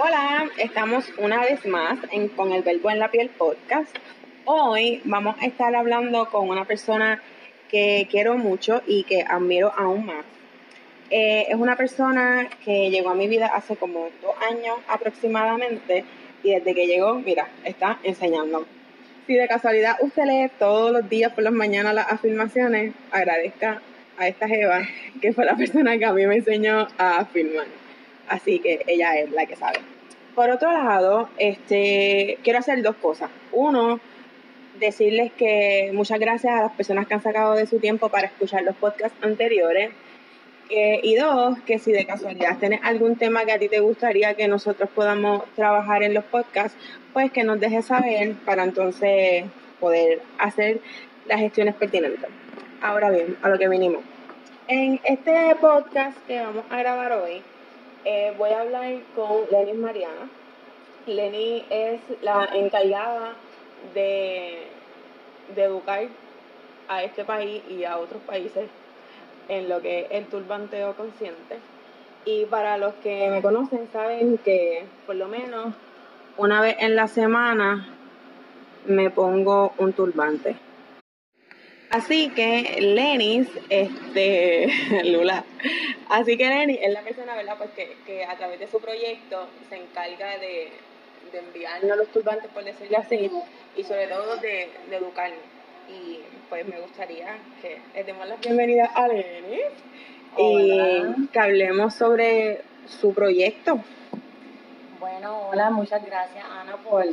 Hola, 0.00 0.48
estamos 0.58 1.12
una 1.18 1.40
vez 1.40 1.66
más 1.66 1.98
en 2.12 2.28
Con 2.28 2.52
el 2.52 2.62
Verbo 2.62 2.88
en 2.88 3.00
la 3.00 3.10
Piel 3.10 3.30
podcast. 3.30 3.92
Hoy 4.44 5.00
vamos 5.02 5.34
a 5.40 5.46
estar 5.46 5.74
hablando 5.74 6.30
con 6.30 6.48
una 6.48 6.64
persona 6.66 7.20
que 7.68 8.06
quiero 8.08 8.38
mucho 8.38 8.80
y 8.86 9.02
que 9.02 9.22
admiro 9.22 9.72
aún 9.76 10.06
más. 10.06 10.24
Eh, 11.10 11.46
es 11.48 11.56
una 11.56 11.74
persona 11.74 12.48
que 12.64 12.90
llegó 12.90 13.10
a 13.10 13.16
mi 13.16 13.26
vida 13.26 13.46
hace 13.48 13.74
como 13.74 14.08
dos 14.22 14.36
años 14.48 14.76
aproximadamente 14.86 16.04
y 16.44 16.50
desde 16.52 16.76
que 16.76 16.86
llegó, 16.86 17.14
mira, 17.16 17.48
está 17.64 17.98
enseñando. 18.04 18.66
Si 19.26 19.34
de 19.34 19.48
casualidad 19.48 19.96
usted 20.00 20.26
lee 20.26 20.48
todos 20.60 20.92
los 20.92 21.08
días 21.08 21.32
por 21.32 21.42
las 21.42 21.52
mañanas 21.52 21.92
las 21.92 22.12
afirmaciones, 22.12 22.94
agradezca 23.10 23.82
a 24.16 24.28
esta 24.28 24.46
Jeva, 24.46 24.82
que 25.20 25.32
fue 25.32 25.44
la 25.44 25.56
persona 25.56 25.98
que 25.98 26.04
a 26.04 26.12
mí 26.12 26.24
me 26.24 26.36
enseñó 26.36 26.86
a 26.98 27.18
afirmar. 27.18 27.66
Así 28.28 28.58
que 28.60 28.84
ella 28.86 29.18
es 29.18 29.30
la 29.30 29.46
que 29.46 29.56
sabe. 29.56 29.78
Por 30.34 30.50
otro 30.50 30.70
lado, 30.70 31.28
este, 31.38 32.38
quiero 32.44 32.60
hacer 32.60 32.82
dos 32.82 32.96
cosas. 32.96 33.30
Uno, 33.52 34.00
decirles 34.78 35.32
que 35.32 35.90
muchas 35.92 36.20
gracias 36.20 36.54
a 36.54 36.62
las 36.62 36.72
personas 36.72 37.06
que 37.06 37.14
han 37.14 37.22
sacado 37.22 37.54
de 37.54 37.66
su 37.66 37.78
tiempo 37.78 38.08
para 38.08 38.28
escuchar 38.28 38.62
los 38.62 38.76
podcasts 38.76 39.18
anteriores. 39.22 39.90
Eh, 40.70 41.00
y 41.02 41.16
dos, 41.16 41.58
que 41.60 41.78
si 41.78 41.92
de 41.92 42.04
casualidad 42.04 42.58
tienes 42.58 42.80
algún 42.82 43.16
tema 43.16 43.46
que 43.46 43.52
a 43.52 43.58
ti 43.58 43.68
te 43.68 43.80
gustaría 43.80 44.34
que 44.34 44.48
nosotros 44.48 44.90
podamos 44.94 45.44
trabajar 45.54 46.02
en 46.02 46.12
los 46.12 46.24
podcasts, 46.24 46.76
pues 47.14 47.32
que 47.32 47.42
nos 47.42 47.58
dejes 47.58 47.86
saber 47.86 48.34
para 48.44 48.64
entonces 48.64 49.44
poder 49.80 50.20
hacer 50.38 50.80
las 51.26 51.40
gestiones 51.40 51.74
pertinentes. 51.74 52.28
Ahora 52.82 53.10
bien, 53.10 53.36
a 53.42 53.48
lo 53.48 53.58
que 53.58 53.68
vinimos. 53.68 54.02
En 54.68 55.00
este 55.04 55.56
podcast 55.58 56.16
que 56.26 56.38
vamos 56.40 56.64
a 56.68 56.78
grabar 56.78 57.12
hoy, 57.12 57.42
eh, 58.04 58.34
voy 58.36 58.50
a 58.50 58.60
hablar 58.60 58.94
con 59.14 59.42
Lenny 59.50 59.72
Mariana. 59.74 60.28
Lenny 61.06 61.64
es 61.70 62.00
la 62.22 62.48
encargada 62.54 63.34
de, 63.94 64.66
de 65.54 65.62
educar 65.62 66.06
a 66.88 67.02
este 67.02 67.24
país 67.24 67.62
y 67.68 67.84
a 67.84 67.98
otros 67.98 68.22
países 68.22 68.68
en 69.48 69.68
lo 69.68 69.80
que 69.80 70.00
es 70.00 70.06
el 70.10 70.26
turbanteo 70.26 70.94
consciente. 70.94 71.58
Y 72.24 72.44
para 72.46 72.76
los 72.76 72.94
que 72.96 73.30
me 73.30 73.40
conocen 73.40 73.88
saben 73.92 74.38
que 74.38 74.84
por 75.06 75.16
lo 75.16 75.28
menos 75.28 75.74
una 76.36 76.60
vez 76.60 76.76
en 76.80 76.94
la 76.94 77.08
semana 77.08 77.88
me 78.86 79.10
pongo 79.10 79.72
un 79.78 79.92
turbante. 79.92 80.56
Así 81.90 82.28
que 82.30 82.80
Lenis, 82.80 83.48
este, 83.70 84.68
Lula, 85.04 85.44
así 86.10 86.36
que 86.36 86.48
Lenis 86.48 86.78
es 86.82 86.92
la 86.92 87.02
persona, 87.02 87.34
¿verdad? 87.34 87.56
Pues 87.56 87.70
que, 87.70 88.24
a 88.24 88.36
través 88.36 88.60
de 88.60 88.68
su 88.68 88.80
proyecto 88.80 89.48
se 89.70 89.76
encarga 89.76 90.38
de, 90.38 90.68
de 91.32 91.38
enviarnos 91.38 91.96
los 91.96 92.08
turbantes, 92.08 92.50
por 92.52 92.64
decirlo 92.64 92.98
así, 92.98 93.30
y 93.76 93.84
sobre 93.84 94.06
todo 94.06 94.36
de, 94.36 94.68
de 94.90 94.96
educarnos 94.96 95.40
y 95.88 96.20
pues 96.48 96.66
me 96.66 96.80
gustaría 96.80 97.38
que 97.62 97.80
le 97.94 98.04
demos 98.04 98.28
la 98.28 98.36
bienvenida 98.36 98.90
a 98.94 99.08
Lenny 99.08 99.60
y 100.36 101.28
que 101.32 101.40
hablemos 101.40 101.94
sobre 101.94 102.62
su 102.86 103.14
proyecto. 103.14 103.80
Bueno, 105.00 105.48
hola, 105.48 105.70
muchas 105.70 106.04
gracias 106.04 106.44
Ana 106.44 106.76
por 106.76 107.04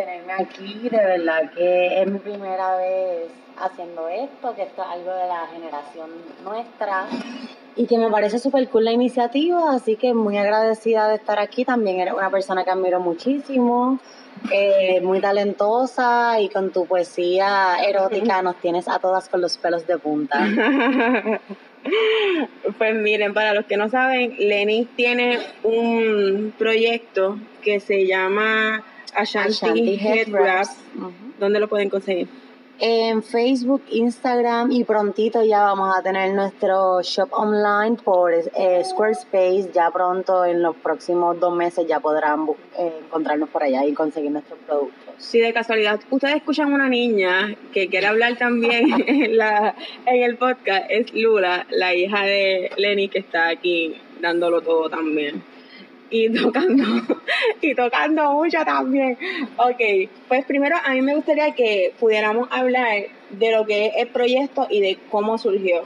tenerme 0.00 0.32
aquí, 0.32 0.88
de 0.88 0.96
verdad 0.96 1.50
que 1.54 2.02
es 2.02 2.10
mi 2.10 2.18
primera 2.18 2.76
vez 2.76 3.28
haciendo 3.60 4.08
esto, 4.08 4.54
que 4.54 4.62
esto 4.62 4.82
es 4.82 4.88
algo 4.88 5.12
de 5.12 5.26
la 5.26 5.46
generación 5.52 6.10
nuestra 6.42 7.06
y 7.76 7.86
que 7.86 7.98
me 7.98 8.10
parece 8.10 8.38
súper 8.38 8.68
cool 8.68 8.86
la 8.86 8.92
iniciativa, 8.92 9.74
así 9.74 9.96
que 9.96 10.14
muy 10.14 10.38
agradecida 10.38 11.08
de 11.08 11.16
estar 11.16 11.38
aquí, 11.38 11.64
también 11.64 12.00
eres 12.00 12.14
una 12.14 12.30
persona 12.30 12.64
que 12.64 12.70
admiro 12.70 13.00
muchísimo 13.00 13.98
eh, 14.50 15.00
muy 15.02 15.20
talentosa 15.20 16.40
y 16.40 16.48
con 16.48 16.70
tu 16.70 16.86
poesía 16.86 17.76
erótica 17.86 18.40
nos 18.40 18.56
tienes 18.56 18.88
a 18.88 18.98
todas 18.98 19.28
con 19.28 19.40
los 19.40 19.58
pelos 19.58 19.86
de 19.86 19.98
punta. 19.98 20.38
Pues 22.76 22.94
miren, 22.94 23.32
para 23.32 23.54
los 23.54 23.64
que 23.64 23.78
no 23.78 23.88
saben, 23.88 24.36
Lenny 24.38 24.84
tiene 24.96 25.38
un 25.62 26.52
proyecto 26.58 27.38
que 27.62 27.80
se 27.80 28.06
llama 28.06 28.84
Ashanti, 29.14 29.96
Head 29.96 30.28
Wrap. 30.30 30.66
¿Dónde 31.38 31.60
lo 31.60 31.68
pueden 31.68 31.88
conseguir? 31.90 32.28
en 32.80 33.22
Facebook, 33.22 33.82
Instagram 33.90 34.72
y 34.72 34.84
prontito 34.84 35.44
ya 35.44 35.64
vamos 35.64 35.94
a 35.96 36.02
tener 36.02 36.32
nuestro 36.32 37.02
shop 37.02 37.28
online 37.32 37.96
por 38.02 38.32
eh, 38.32 38.82
Squarespace. 38.84 39.70
Ya 39.74 39.90
pronto, 39.90 40.44
en 40.46 40.62
los 40.62 40.74
próximos 40.76 41.38
dos 41.38 41.54
meses, 41.54 41.86
ya 41.86 42.00
podrán 42.00 42.46
eh, 42.78 43.00
encontrarnos 43.04 43.50
por 43.50 43.62
allá 43.62 43.84
y 43.84 43.92
conseguir 43.92 44.30
nuestros 44.30 44.58
productos. 44.60 45.14
Si 45.18 45.38
de 45.40 45.52
casualidad 45.52 46.00
ustedes 46.08 46.36
escuchan 46.36 46.72
una 46.72 46.88
niña 46.88 47.54
que 47.72 47.88
quiere 47.88 48.06
hablar 48.06 48.38
también 48.38 48.86
en, 49.06 49.36
la, 49.36 49.74
en 50.06 50.22
el 50.22 50.36
podcast, 50.36 50.86
es 50.88 51.12
Lula, 51.12 51.66
la 51.70 51.94
hija 51.94 52.24
de 52.24 52.70
Lenny 52.78 53.08
que 53.08 53.18
está 53.18 53.48
aquí 53.48 53.94
dándolo 54.22 54.62
todo 54.62 54.88
también 54.88 55.42
y 56.10 56.28
tocando, 56.32 56.84
y 57.60 57.74
tocando 57.74 58.32
mucho 58.32 58.58
también. 58.64 59.18
Ok, 59.56 60.10
pues 60.28 60.44
primero 60.44 60.76
a 60.84 60.92
mí 60.92 61.02
me 61.02 61.14
gustaría 61.14 61.54
que 61.54 61.94
pudiéramos 61.98 62.48
hablar 62.50 63.04
de 63.30 63.52
lo 63.52 63.66
que 63.66 63.86
es 63.86 63.92
el 63.96 64.08
proyecto 64.08 64.66
y 64.70 64.80
de 64.80 64.98
cómo 65.10 65.38
surgió. 65.38 65.84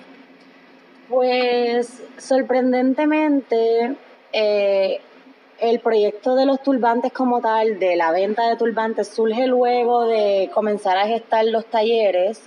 Pues 1.09 2.03
sorprendentemente, 2.17 3.95
eh, 4.33 5.01
el 5.61 5.81
proyecto 5.81 6.35
de 6.35 6.47
los 6.47 6.63
turbantes 6.63 7.13
como 7.13 7.41
tal, 7.41 7.79
de 7.79 7.97
la 7.97 8.11
venta 8.11 8.49
de 8.49 8.57
turbantes, 8.57 9.09
surge 9.09 9.47
luego 9.47 10.07
de 10.07 10.51
comenzar 10.53 10.97
a 10.97 11.07
gestar 11.07 11.45
los 11.45 11.67
talleres 11.67 12.43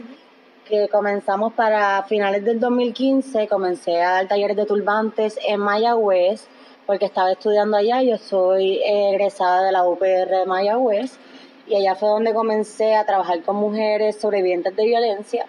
que 0.67 0.89
comenzamos 0.89 1.53
para 1.53 2.03
finales 2.03 2.43
del 2.43 2.59
2015, 2.59 3.47
comencé 3.47 4.01
a 4.01 4.11
dar 4.11 4.27
talleres 4.27 4.57
de 4.57 4.65
turbantes 4.65 5.39
en 5.47 5.61
Mayagüez 5.61 6.47
porque 6.87 7.05
estaba 7.05 7.33
estudiando 7.33 7.75
allá, 7.75 8.01
yo 8.01 8.17
soy 8.17 8.81
egresada 8.81 9.65
de 9.65 9.73
la 9.73 9.83
UPR 9.83 10.29
de 10.29 10.45
Mayagüez 10.47 11.19
y 11.67 11.75
allá 11.75 11.95
fue 11.95 12.07
donde 12.07 12.33
comencé 12.33 12.95
a 12.95 13.05
trabajar 13.05 13.43
con 13.43 13.57
mujeres 13.57 14.15
sobrevivientes 14.15 14.73
de 14.73 14.85
violencia 14.85 15.45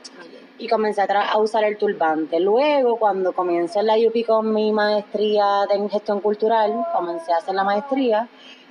y 0.59 0.67
comencé 0.67 1.03
a, 1.03 1.39
usar 1.39 1.63
el 1.63 1.79
turbante. 1.79 2.41
Luego, 2.41 2.97
cuando 2.97 3.33
comencé 3.33 3.79
en 3.79 3.87
la 3.87 3.95
UP 3.97 4.27
con 4.27 4.53
mi 4.53 4.73
maestría 4.73 5.65
en 5.71 5.89
gestión 5.89 6.21
cultural, 6.21 6.85
comencé 6.93 7.33
a 7.33 7.37
hacer 7.37 7.55
la 7.55 7.63
maestría, 7.63 8.29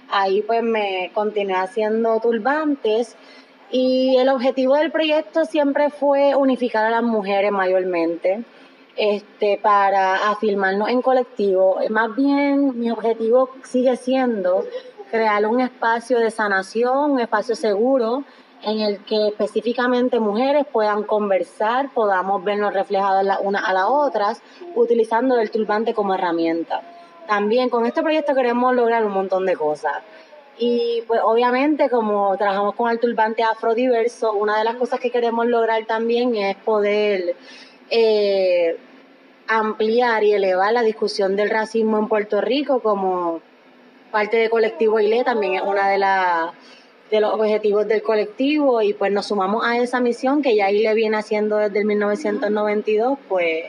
ahí 0.09 0.41
pues 0.41 0.61
me 0.61 1.09
continué 1.13 1.55
haciendo 1.55 2.19
turbantes 2.19 3.15
y 3.71 4.17
el 4.17 4.27
objetivo 4.27 4.75
del 4.75 4.91
proyecto 4.91 5.45
siempre 5.45 5.89
fue 5.89 6.35
unificar 6.35 6.85
a 6.85 6.89
las 6.89 7.03
mujeres 7.03 7.53
mayormente 7.53 8.43
este, 8.97 9.59
para 9.61 10.29
afirmarnos 10.29 10.89
en 10.89 11.01
colectivo. 11.01 11.79
Más 11.89 12.15
bien, 12.15 12.79
mi 12.79 12.89
objetivo 12.89 13.51
sigue 13.63 13.95
siendo 13.95 14.65
crear 15.11 15.45
un 15.45 15.61
espacio 15.61 16.19
de 16.19 16.31
sanación, 16.31 17.11
un 17.11 17.19
espacio 17.19 17.55
seguro 17.55 18.23
en 18.63 18.79
el 18.79 18.99
que 19.05 19.27
específicamente 19.27 20.19
mujeres 20.19 20.65
puedan 20.71 21.03
conversar, 21.03 21.89
podamos 21.93 22.43
vernos 22.43 22.73
reflejadas 22.73 23.23
la 23.23 23.39
una 23.39 23.59
a 23.59 23.71
las 23.71 23.85
otras, 23.87 24.41
utilizando 24.75 25.39
el 25.39 25.51
turbante 25.51 25.93
como 25.93 26.15
herramienta. 26.15 26.81
También 27.27 27.69
con 27.69 27.85
este 27.85 28.01
proyecto 28.01 28.33
queremos 28.33 28.73
lograr 28.73 29.05
un 29.05 29.11
montón 29.11 29.45
de 29.45 29.55
cosas. 29.55 30.01
Y 30.57 31.03
pues 31.07 31.21
obviamente 31.23 31.87
como 31.89 32.35
trabajamos 32.35 32.73
con 32.73 32.89
el 32.89 32.99
turbante 32.99 33.43
afrodiverso, 33.43 34.33
una 34.33 34.57
de 34.57 34.63
las 34.63 34.75
cosas 34.75 34.99
que 34.99 35.11
queremos 35.11 35.45
lograr 35.45 35.85
también 35.85 36.35
es 36.35 36.55
poder 36.57 37.35
eh, 37.91 38.77
ampliar 39.47 40.23
y 40.23 40.33
elevar 40.33 40.73
la 40.73 40.83
discusión 40.83 41.35
del 41.35 41.49
racismo 41.49 41.97
en 41.97 42.07
Puerto 42.07 42.41
Rico 42.41 42.79
como 42.79 43.41
parte 44.11 44.37
del 44.37 44.49
colectivo 44.49 44.99
ILE, 44.99 45.23
también 45.23 45.55
es 45.55 45.61
una 45.61 45.89
de 45.89 45.97
las 45.97 46.51
de 47.09 47.21
los 47.21 47.33
objetivos 47.33 47.87
del 47.87 48.01
colectivo 48.01 48.81
y 48.81 48.93
pues 48.93 49.11
nos 49.13 49.27
sumamos 49.27 49.65
a 49.65 49.77
esa 49.77 50.01
misión 50.01 50.41
que 50.41 50.55
ya 50.55 50.69
ILE 50.69 50.93
viene 50.93 51.15
haciendo 51.15 51.57
desde 51.57 51.79
el 51.79 51.85
1992, 51.85 53.17
pues 53.29 53.65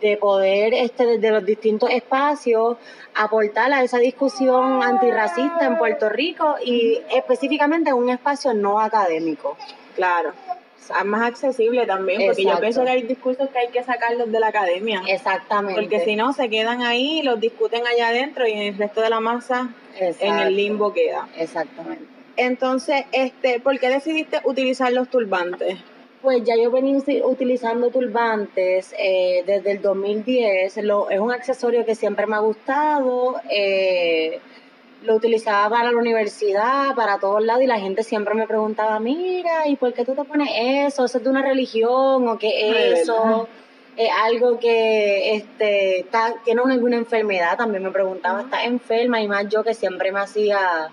de 0.00 0.16
poder 0.16 0.74
este 0.74 1.04
desde 1.06 1.30
los 1.32 1.44
distintos 1.44 1.90
espacios 1.90 2.76
aportar 3.14 3.72
a 3.72 3.82
esa 3.82 3.98
discusión 3.98 4.82
antirracista 4.82 5.66
en 5.66 5.76
Puerto 5.76 6.08
Rico 6.08 6.54
y 6.64 7.00
específicamente 7.12 7.90
en 7.90 7.96
un 7.96 8.10
espacio 8.10 8.54
no 8.54 8.80
académico. 8.80 9.56
Claro 9.96 10.32
más 11.04 11.22
accesible 11.22 11.86
también, 11.86 12.22
porque 12.26 12.44
yo 12.44 12.58
pienso 12.60 12.84
que 12.84 12.90
hay 12.90 13.02
discursos 13.02 13.48
que 13.50 13.58
hay 13.58 13.68
que 13.68 13.82
sacarlos 13.82 14.30
de 14.30 14.40
la 14.40 14.48
academia. 14.48 15.02
Exactamente. 15.06 15.80
Porque 15.80 16.00
si 16.00 16.16
no, 16.16 16.32
se 16.32 16.48
quedan 16.48 16.82
ahí, 16.82 17.22
los 17.22 17.40
discuten 17.40 17.86
allá 17.86 18.08
adentro 18.08 18.46
y 18.46 18.52
el 18.52 18.78
resto 18.78 19.00
de 19.00 19.10
la 19.10 19.20
masa 19.20 19.74
en 19.98 20.38
el 20.38 20.56
limbo 20.56 20.92
queda. 20.92 21.28
Exactamente. 21.36 22.04
Entonces, 22.36 23.04
este, 23.12 23.58
¿por 23.58 23.78
qué 23.80 23.88
decidiste 23.88 24.40
utilizar 24.44 24.92
los 24.92 25.08
turbantes? 25.08 25.78
Pues 26.22 26.44
ya 26.44 26.56
yo 26.56 26.70
venía 26.70 26.98
utilizando 27.24 27.90
turbantes 27.90 28.94
eh, 28.98 29.42
desde 29.46 29.72
el 29.72 29.82
2010. 29.82 30.76
Lo, 30.84 31.10
es 31.10 31.18
un 31.18 31.32
accesorio 31.32 31.84
que 31.84 31.94
siempre 31.94 32.26
me 32.26 32.36
ha 32.36 32.40
gustado. 32.40 33.40
Eh, 33.50 34.40
lo 35.02 35.14
utilizaba 35.14 35.70
para 35.70 35.92
la 35.92 35.98
universidad, 35.98 36.94
para 36.94 37.18
todos 37.18 37.42
lados, 37.42 37.62
y 37.62 37.66
la 37.66 37.78
gente 37.78 38.02
siempre 38.02 38.34
me 38.34 38.46
preguntaba, 38.46 38.98
mira, 38.98 39.68
¿y 39.68 39.76
por 39.76 39.92
qué 39.92 40.04
tú 40.04 40.14
te 40.14 40.24
pones 40.24 40.48
eso? 40.52 41.04
¿Eso 41.04 41.18
es 41.18 41.24
de 41.24 41.30
una 41.30 41.42
religión 41.42 42.28
o 42.28 42.38
qué 42.38 42.70
es 42.70 43.00
eso? 43.00 43.48
¿Es 43.96 44.10
algo 44.22 44.58
que 44.58 45.34
este, 45.34 46.00
está, 46.00 46.34
tiene 46.44 46.62
alguna 46.62 46.96
enfermedad? 46.96 47.56
También 47.56 47.82
me 47.82 47.90
preguntaba, 47.90 48.42
¿estás 48.42 48.64
enferma? 48.64 49.20
Y 49.20 49.28
más 49.28 49.48
yo 49.48 49.64
que 49.64 49.74
siempre 49.74 50.12
me 50.12 50.20
hacía 50.20 50.90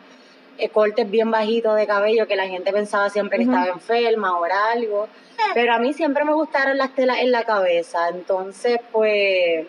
eh, 0.58 0.70
cortes 0.70 1.10
bien 1.10 1.30
bajitos 1.30 1.76
de 1.76 1.86
cabello, 1.86 2.28
que 2.28 2.36
la 2.36 2.48
gente 2.48 2.72
pensaba 2.72 3.10
siempre 3.10 3.38
que 3.38 3.44
estaba 3.44 3.68
enferma 3.68 4.38
o 4.38 4.46
era 4.46 4.72
algo. 4.72 5.08
Pero 5.54 5.74
a 5.74 5.80
mí 5.80 5.94
siempre 5.94 6.26
me 6.26 6.34
gustaron 6.34 6.78
las 6.78 6.96
telas 6.96 7.20
en 7.20 7.32
la 7.32 7.44
cabeza, 7.44 8.10
entonces 8.10 8.80
pues 8.92 9.68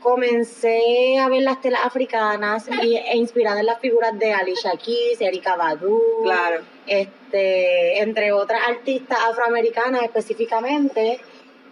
comencé 0.00 1.18
a 1.18 1.28
ver 1.28 1.42
las 1.42 1.60
telas 1.60 1.80
africanas 1.84 2.68
y, 2.82 2.96
e 2.96 3.16
inspirada 3.16 3.60
en 3.60 3.66
las 3.66 3.78
figuras 3.80 4.18
de 4.18 4.32
Alicia 4.32 4.72
Keys, 4.72 5.20
Erika 5.20 5.56
Badu, 5.56 6.00
Claro. 6.22 6.62
este, 6.86 8.00
entre 8.00 8.32
otras 8.32 8.62
artistas 8.68 9.18
afroamericanas 9.30 10.02
específicamente, 10.02 11.20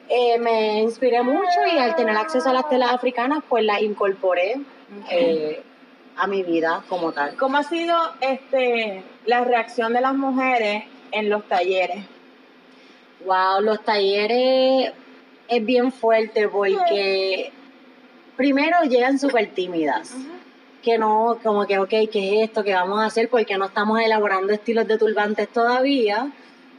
eh, 0.09 0.39
me 0.39 0.81
inspiré 0.81 1.23
mucho 1.23 1.67
y 1.73 1.79
al 1.79 1.97
tener 1.97 2.17
acceso 2.17 2.49
a 2.49 2.53
las 2.53 2.69
telas 2.69 2.93
africanas, 2.93 3.43
pues 3.49 3.65
las 3.65 3.83
incorporé 3.83 4.57
eh, 5.11 5.63
a 6.17 6.27
mi 6.27 6.43
vida 6.43 6.83
como 6.89 7.13
tal. 7.13 7.37
¿Cómo 7.37 7.59
ha 7.59 7.63
sido 7.63 7.97
este 8.21 9.03
la 9.27 9.45
reacción 9.45 9.93
de 9.93 10.01
las 10.01 10.15
mujeres 10.15 10.85
en 11.13 11.29
los 11.29 11.47
talleres? 11.47 12.05
Wow, 13.25 13.61
los 13.61 13.83
talleres 13.85 14.93
es 15.49 15.65
bien 15.65 15.93
fuerte 15.93 16.49
porque 16.49 17.53
primero 18.39 18.83
llegan 18.85 19.19
súper 19.19 19.53
tímidas. 19.53 20.15
Que 20.83 20.97
no, 20.97 21.39
como 21.43 21.67
que, 21.67 21.79
ok, 21.79 21.91
¿qué 22.11 22.43
es 22.43 22.49
esto? 22.49 22.63
¿Qué 22.63 22.73
vamos 22.73 23.01
a 23.01 23.07
hacer? 23.07 23.29
Porque 23.29 23.59
no 23.59 23.67
estamos 23.67 24.01
elaborando 24.01 24.53
estilos 24.53 24.87
de 24.87 24.97
turbantes 24.97 25.49
todavía. 25.49 26.31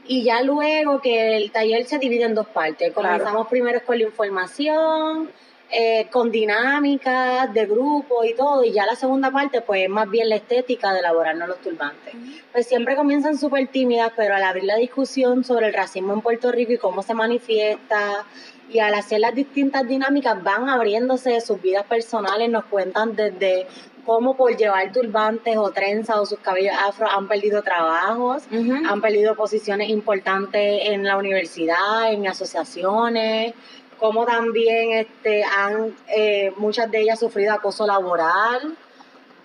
Y 0.08 0.24
ya 0.24 0.42
luego 0.42 1.02
que 1.02 1.36
el 1.36 1.52
taller 1.52 1.86
se 1.86 2.00
divide 2.00 2.24
en 2.24 2.34
dos 2.34 2.48
partes. 2.48 2.94
Claro. 2.94 3.10
Comenzamos 3.20 3.48
primero 3.50 3.82
con 3.86 4.00
la 4.00 4.06
información, 4.06 5.30
eh, 5.72 6.08
con 6.12 6.32
dinámicas 6.32 7.54
de 7.54 7.66
grupo 7.66 8.24
y 8.24 8.34
todo. 8.34 8.64
Y 8.64 8.72
ya 8.72 8.86
la 8.86 8.96
segunda 8.96 9.32
parte, 9.32 9.62
pues 9.62 9.84
es 9.84 9.90
más 9.90 10.10
bien 10.10 10.30
la 10.30 10.36
estética 10.36 10.94
de 10.94 11.00
elaborarnos 11.00 11.48
los 11.48 11.62
turbantes. 11.62 12.14
Pues 12.52 12.68
siempre 12.68 12.96
comienzan 12.96 13.38
súper 13.38 13.68
tímidas, 13.68 14.12
pero 14.16 14.36
al 14.36 14.44
abrir 14.44 14.64
la 14.64 14.78
discusión 14.78 15.44
sobre 15.44 15.68
el 15.68 15.74
racismo 15.74 16.14
en 16.14 16.22
Puerto 16.22 16.52
Rico 16.52 16.74
y 16.74 16.78
cómo 16.78 17.04
se 17.04 17.14
manifiesta, 17.14 18.26
y 18.72 18.80
al 18.80 18.94
hacer 18.94 19.20
las 19.20 19.34
distintas 19.34 19.88
dinámicas 19.88 20.42
van 20.44 20.70
abriéndose 20.70 21.32
de 21.32 21.42
sus 21.42 21.62
vidas 21.62 21.86
personales, 21.86 22.50
nos 22.50 22.66
cuentan 22.66 23.16
desde 23.16 23.66
cómo 24.06 24.36
por 24.36 24.56
llevar 24.56 24.92
turbantes 24.92 25.58
o 25.58 25.72
trenzas 25.72 26.18
o 26.18 26.26
sus 26.26 26.40
cabellos 26.40 26.76
afro 26.80 27.08
han 27.10 27.28
perdido 27.28 27.62
trabajos, 27.62 28.44
han 28.52 29.02
perdido 29.02 29.36
posiciones 29.36 29.90
importantes 29.90 30.82
en 30.86 31.04
la 31.04 31.18
universidad, 31.18 32.12
en 32.12 32.28
asociaciones, 32.28 33.54
cómo 34.00 34.26
también 34.26 34.94
este, 34.94 35.44
han 35.44 35.96
eh, 36.08 36.54
muchas 36.58 36.90
de 36.90 37.02
ellas 37.02 37.20
sufrido 37.20 37.54
acoso 37.54 37.86
laboral 37.86 38.76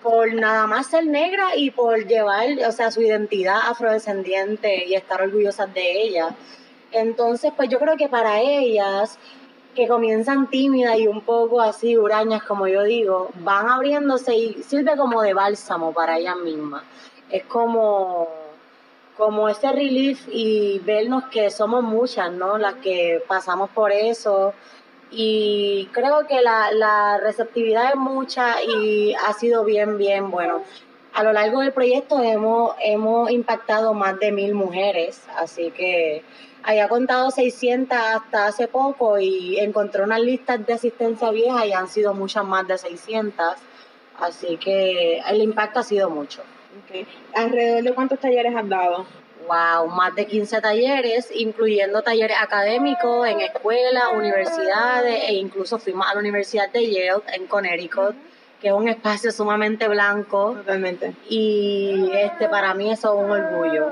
por 0.01 0.31
nada 0.33 0.67
más 0.67 0.87
ser 0.87 1.07
negra 1.07 1.55
y 1.55 1.71
por 1.71 2.05
llevar, 2.05 2.47
o 2.67 2.71
sea, 2.71 2.91
su 2.91 3.01
identidad 3.01 3.57
afrodescendiente 3.67 4.85
y 4.85 4.93
estar 4.93 5.21
orgullosas 5.21 5.73
de 5.73 6.03
ella. 6.03 6.35
Entonces, 6.91 7.51
pues 7.57 7.69
yo 7.69 7.79
creo 7.79 7.97
que 7.97 8.07
para 8.07 8.39
ellas, 8.39 9.17
que 9.73 9.87
comienzan 9.87 10.47
tímidas 10.47 10.97
y 10.99 11.07
un 11.07 11.21
poco 11.21 11.59
así 11.59 11.97
hurañas, 11.97 12.43
como 12.43 12.67
yo 12.67 12.83
digo, 12.83 13.29
van 13.39 13.67
abriéndose 13.67 14.35
y 14.35 14.63
sirve 14.63 14.95
como 14.95 15.21
de 15.23 15.33
bálsamo 15.33 15.91
para 15.91 16.19
ellas 16.19 16.37
mismas. 16.37 16.83
Es 17.31 17.43
como, 17.45 18.27
como 19.17 19.47
ese 19.49 19.71
relief 19.71 20.27
y 20.31 20.79
vernos 20.79 21.25
que 21.25 21.49
somos 21.49 21.83
muchas, 21.83 22.31
¿no? 22.31 22.57
Las 22.57 22.75
que 22.75 23.23
pasamos 23.27 23.69
por 23.69 23.91
eso. 23.91 24.53
Y 25.11 25.87
creo 25.93 26.27
que 26.27 26.41
la, 26.41 26.71
la 26.71 27.17
receptividad 27.17 27.91
es 27.91 27.95
mucha 27.95 28.61
y 28.61 29.13
ha 29.13 29.33
sido 29.33 29.63
bien, 29.63 29.97
bien 29.97 30.31
bueno. 30.31 30.63
A 31.13 31.23
lo 31.23 31.31
largo 31.31 31.61
del 31.61 31.71
proyecto 31.71 32.21
hemos, 32.21 32.75
hemos 32.83 33.31
impactado 33.31 33.93
más 33.93 34.19
de 34.19 34.33
mil 34.33 34.53
mujeres, 34.53 35.21
así 35.37 35.71
que 35.71 36.23
había 36.61 36.89
contado 36.89 37.31
600 37.31 37.97
hasta 37.97 38.47
hace 38.47 38.67
poco 38.67 39.17
y 39.19 39.57
encontré 39.59 40.03
unas 40.03 40.19
listas 40.19 40.65
de 40.65 40.73
asistencia 40.73 41.29
vieja 41.31 41.65
y 41.65 41.71
han 41.71 41.87
sido 41.87 42.13
muchas 42.13 42.43
más 42.43 42.67
de 42.67 42.77
600, 42.77 43.55
así 44.19 44.57
que 44.57 45.19
el 45.19 45.41
impacto 45.41 45.79
ha 45.79 45.83
sido 45.83 46.09
mucho. 46.09 46.41
¿Alrededor 47.33 47.83
de 47.83 47.93
cuántos 47.93 48.19
talleres 48.19 48.55
has 48.55 48.67
dado? 48.67 49.05
Wow, 49.47 49.87
más 49.89 50.15
de 50.15 50.25
15 50.25 50.59
talleres, 50.61 51.29
incluyendo 51.33 52.01
talleres 52.01 52.37
académicos 52.39 53.27
en 53.27 53.41
escuelas, 53.41 54.05
universidades 54.15 55.29
e 55.29 55.33
incluso 55.33 55.77
fuimos 55.77 56.07
a 56.07 56.15
la 56.15 56.19
Universidad 56.19 56.71
de 56.71 56.89
Yale 56.89 57.21
en 57.33 57.45
Connecticut, 57.45 58.15
que 58.59 58.69
es 58.69 58.73
un 58.73 58.87
espacio 58.87 59.31
sumamente 59.31 59.87
blanco 59.87 60.53
Totalmente. 60.55 61.13
y 61.29 62.09
este 62.13 62.49
para 62.49 62.73
mí 62.73 62.91
eso 62.91 63.13
es 63.13 63.23
un 63.23 63.31
orgullo. 63.31 63.91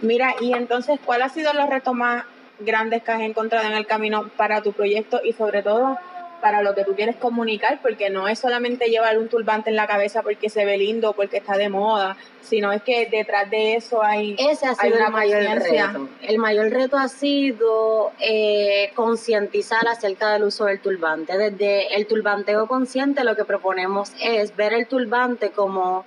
Mira, 0.00 0.34
y 0.40 0.52
entonces, 0.52 0.98
¿cuál 1.04 1.22
ha 1.22 1.28
sido 1.28 1.52
los 1.52 1.68
retos 1.68 1.94
más 1.94 2.24
grandes 2.60 3.02
que 3.02 3.12
has 3.12 3.20
encontrado 3.20 3.66
en 3.66 3.74
el 3.74 3.86
camino 3.86 4.30
para 4.36 4.62
tu 4.62 4.72
proyecto 4.72 5.20
y 5.22 5.32
sobre 5.32 5.62
todo 5.62 5.98
para 6.44 6.60
lo 6.60 6.74
que 6.74 6.84
tú 6.84 6.94
quieres 6.94 7.16
comunicar? 7.16 7.80
Porque 7.80 8.10
no 8.10 8.28
es 8.28 8.38
solamente 8.38 8.90
llevar 8.90 9.16
un 9.16 9.30
turbante 9.30 9.70
en 9.70 9.76
la 9.76 9.86
cabeza 9.86 10.20
porque 10.20 10.50
se 10.50 10.66
ve 10.66 10.76
lindo, 10.76 11.14
porque 11.14 11.38
está 11.38 11.56
de 11.56 11.70
moda, 11.70 12.18
sino 12.42 12.70
es 12.70 12.82
que 12.82 13.06
detrás 13.06 13.48
de 13.48 13.76
eso 13.76 14.02
hay, 14.02 14.36
Ese 14.38 14.66
ha 14.66 14.74
hay 14.78 14.90
sido 14.90 14.96
una 14.96 15.06
el 15.06 15.12
mayor 15.12 15.62
reto. 15.62 16.08
El 16.20 16.36
mayor 16.36 16.68
reto 16.68 16.98
ha 16.98 17.08
sido 17.08 18.12
eh, 18.20 18.92
concientizar 18.94 19.88
acerca 19.88 20.34
del 20.34 20.42
uso 20.42 20.66
del 20.66 20.80
turbante. 20.80 21.38
Desde 21.38 21.96
el 21.96 22.06
turbanteo 22.06 22.66
consciente 22.66 23.24
lo 23.24 23.36
que 23.36 23.46
proponemos 23.46 24.12
es 24.22 24.54
ver 24.54 24.74
el 24.74 24.86
turbante 24.86 25.48
como 25.48 26.04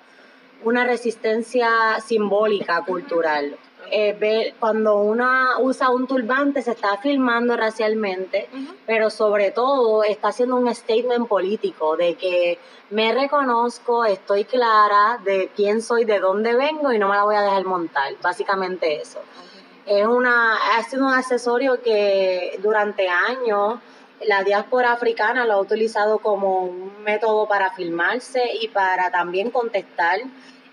una 0.64 0.84
resistencia 0.84 1.68
simbólica 2.06 2.84
cultural. 2.86 3.58
Eh, 3.90 4.16
ver, 4.20 4.56
cuando 4.60 4.98
una 4.98 5.60
usa 5.60 5.90
un 5.90 6.08
turbante 6.08 6.62
se 6.62 6.72
está 6.72 6.98
filmando 6.98 7.56
racialmente, 7.56 8.50
pero 8.86 9.10
sobre 9.10 9.52
todo 9.52 10.04
está 10.04 10.30
haciendo 10.30 10.58
un 10.58 10.74
statement 10.74 11.28
político 11.28 11.96
de 11.96 12.16
que 12.16 12.60
me 12.90 13.14
reconozco, 13.14 14.06
estoy 14.06 14.44
clara 14.46 15.20
de 15.24 15.52
quién 15.56 15.82
soy, 15.82 16.06
de 16.06 16.20
dónde 16.20 16.56
vengo 16.56 16.92
y 16.92 17.00
no 17.00 17.08
me 17.08 17.16
la 17.16 17.24
voy 17.24 17.36
a 17.36 17.42
dejar 17.42 17.64
montar. 17.66 18.14
Básicamente 18.22 19.02
eso. 19.02 19.20
Es 19.86 20.06
una, 20.06 20.56
ha 20.78 20.84
sido 20.84 21.06
un 21.06 21.14
accesorio 21.14 21.82
que 21.82 22.60
durante 22.62 23.08
años 23.08 23.80
la 24.26 24.44
diáspora 24.44 24.92
africana 24.92 25.46
lo 25.46 25.54
ha 25.54 25.62
utilizado 25.62 26.18
como 26.20 26.64
un 26.64 27.04
método 27.04 27.48
para 27.48 27.72
filmarse 27.72 28.42
y 28.62 28.68
para 28.68 29.12
también 29.12 29.52
contestar 29.52 30.20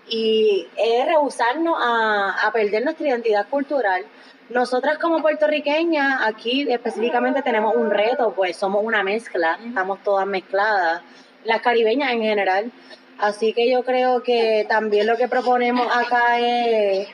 y 0.07 0.67
es 0.77 1.05
rehusarnos 1.05 1.77
a, 1.81 2.47
a 2.47 2.51
perder 2.51 2.83
nuestra 2.83 3.07
identidad 3.07 3.47
cultural. 3.47 4.05
Nosotras 4.49 4.99
como 4.99 5.21
puertorriqueñas 5.21 6.21
aquí 6.23 6.71
específicamente 6.71 7.41
tenemos 7.41 7.75
un 7.75 7.89
reto, 7.89 8.33
pues 8.35 8.55
somos 8.55 8.83
una 8.83 9.03
mezcla, 9.03 9.57
estamos 9.65 10.03
todas 10.03 10.27
mezcladas, 10.27 11.01
las 11.43 11.61
caribeñas 11.61 12.11
en 12.11 12.21
general. 12.21 12.71
Así 13.17 13.53
que 13.53 13.69
yo 13.69 13.83
creo 13.83 14.21
que 14.21 14.65
también 14.67 15.07
lo 15.07 15.17
que 15.17 15.27
proponemos 15.27 15.87
acá 15.95 16.39
es 16.39 17.07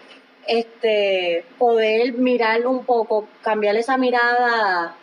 este 0.47 1.45
poder 1.57 2.13
mirar 2.13 2.65
un 2.65 2.83
poco, 2.83 3.27
cambiar 3.43 3.75
esa 3.75 3.97
mirada 3.97 4.95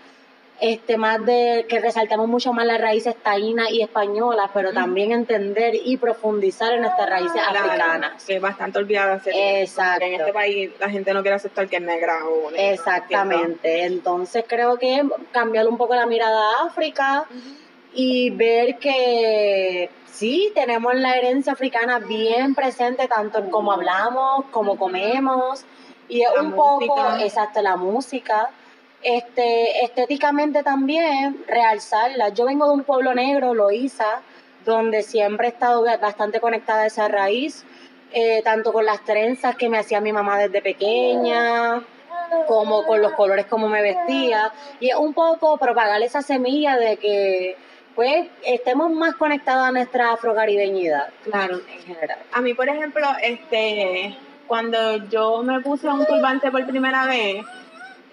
este 0.61 0.97
más 0.97 1.25
de 1.25 1.67
que 1.69 1.79
resaltamos 1.81 2.27
mucho 2.29 2.53
más 2.53 2.67
las 2.67 2.81
raíces 2.81 3.15
taínas 3.23 3.71
y 3.71 3.81
españolas, 3.83 4.51
pero 4.53 4.73
también 4.73 5.13
entender 5.13 5.75
y 5.75 5.97
profundizar 5.99 6.73
en 6.73 6.83
nuestras 6.83 7.09
raíces 7.09 7.33
Claro, 7.33 7.67
africanas. 7.71 8.25
que 8.25 8.37
es 8.37 8.43
bastante 8.43 8.79
olvidada. 8.79 9.21
Exacto. 9.25 10.05
En 10.05 10.15
este 10.15 10.33
país 10.33 10.71
la 10.81 10.91
gente 10.91 11.13
no 11.15 11.23
quiere 11.23 11.37
aceptar 11.37 11.69
que 11.69 11.77
es 11.77 11.83
negra 11.83 12.25
o 12.27 12.51
negra, 12.51 12.73
Exactamente. 12.73 13.85
Entonces 13.85 14.45
creo 14.49 14.79
que 14.79 15.03
cambiar 15.33 15.69
un 15.69 15.77
poco 15.77 15.95
la 15.95 16.07
mirada 16.07 16.41
a 16.63 16.67
África 16.67 17.27
y 17.95 18.31
ver 18.31 18.79
que 18.79 19.91
sí, 20.07 20.51
tenemos 20.55 20.95
la 20.95 21.17
herencia 21.17 21.53
africana 21.53 21.99
bien 22.01 22.55
presente, 22.55 23.07
tanto 23.09 23.39
en 23.39 23.51
cómo 23.51 23.73
hablamos, 23.73 24.45
cómo 24.51 24.77
comemos, 24.77 25.65
y 26.09 26.23
es 26.23 26.31
La 26.35 26.43
un 26.43 26.53
poco, 26.53 27.17
exacto, 27.21 27.63
la 27.63 27.77
música. 27.77 28.51
Este, 29.03 29.85
estéticamente 29.85 30.63
también 30.63 31.45
realzarla. 31.47 32.31
Yo 32.31 32.47
vengo 32.47 32.67
de 32.67 32.73
un 32.73 32.85
pueblo 32.85 33.15
negro, 33.15 33.55
Loíza, 33.55 34.23
donde 34.65 35.03
siempre 35.03 35.47
he 35.47 35.51
estado 35.51 35.85
bastante 36.01 36.41
conectada 36.41 36.83
a 36.83 36.87
esa 36.87 37.09
raíz, 37.09 37.65
eh, 38.13 38.43
tanto 38.43 38.73
con 38.73 38.85
las 38.85 39.05
trenzas 39.05 39.57
que 39.57 39.69
me 39.69 39.79
hacía 39.79 40.01
mi 40.01 40.13
mamá 40.13 40.39
desde 40.39 40.61
pequeña, 40.61 41.83
como 42.47 42.85
con 42.85 43.01
los 43.01 43.13
colores 43.13 43.47
como 43.47 43.69
me 43.69 43.83
vestía. 43.83 44.53
Y 44.81 44.91
es 44.91 44.97
un 44.97 45.15
poco 45.15 45.57
propagar 45.59 46.03
esa 46.03 46.23
semilla 46.23 46.77
de 46.77 46.97
que 46.97 47.57
pues 47.95 48.29
estemos 48.45 48.93
más 48.93 49.17
conectados 49.17 49.67
a 49.67 49.73
nuestra 49.73 50.13
afrocaribeñidad. 50.13 51.09
Claro. 51.25 51.61
En 51.69 51.83
general. 51.83 52.19
A 52.33 52.41
mí, 52.41 52.55
por 52.55 52.69
ejemplo, 52.69 53.05
este, 53.21 54.17
cuando 54.47 55.09
yo 55.09 55.43
me 55.43 55.61
puse 55.61 55.89
un 55.89 56.07
turbante 56.07 56.51
por 56.53 56.65
primera 56.65 57.07
vez, 57.07 57.45